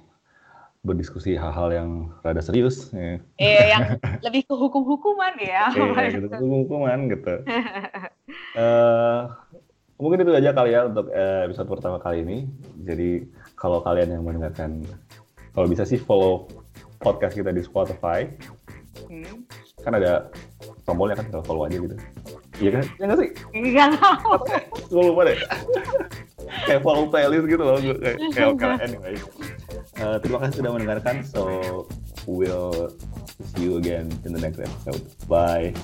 [0.86, 1.90] berdiskusi hal-hal yang
[2.22, 2.94] rada serius.
[2.94, 3.18] Ya.
[3.42, 3.82] Iya, yang
[4.30, 5.66] lebih ke hukum-hukuman ya.
[5.74, 7.34] Iya, gitu, hukum-hukuman gitu.
[8.54, 9.34] uh,
[10.02, 12.38] mungkin itu aja kali ya untuk eh, episode pertama kali ini.
[12.86, 13.26] Jadi
[13.58, 14.86] kalau kalian yang mendengarkan,
[15.50, 16.46] kalau bisa sih follow
[17.02, 18.30] podcast kita di Spotify.
[19.10, 19.42] Hmm.
[19.82, 20.30] Kan ada
[20.86, 21.98] tombolnya kan, kalau follow aja gitu.
[22.56, 22.84] Iya kan?
[22.96, 23.30] Ya nggak sih?
[23.52, 24.32] Iya tahu.
[24.88, 25.38] Gue lupa deh.
[26.66, 27.78] kayak follow playlist gitu loh.
[27.78, 29.14] Kayak, kayak oke okay, anyway.
[30.00, 31.16] Uh, terima kasih sudah mendengarkan.
[31.26, 31.42] So,
[32.24, 32.94] we'll
[33.52, 35.04] see you again in the next episode.
[35.28, 35.76] Bye.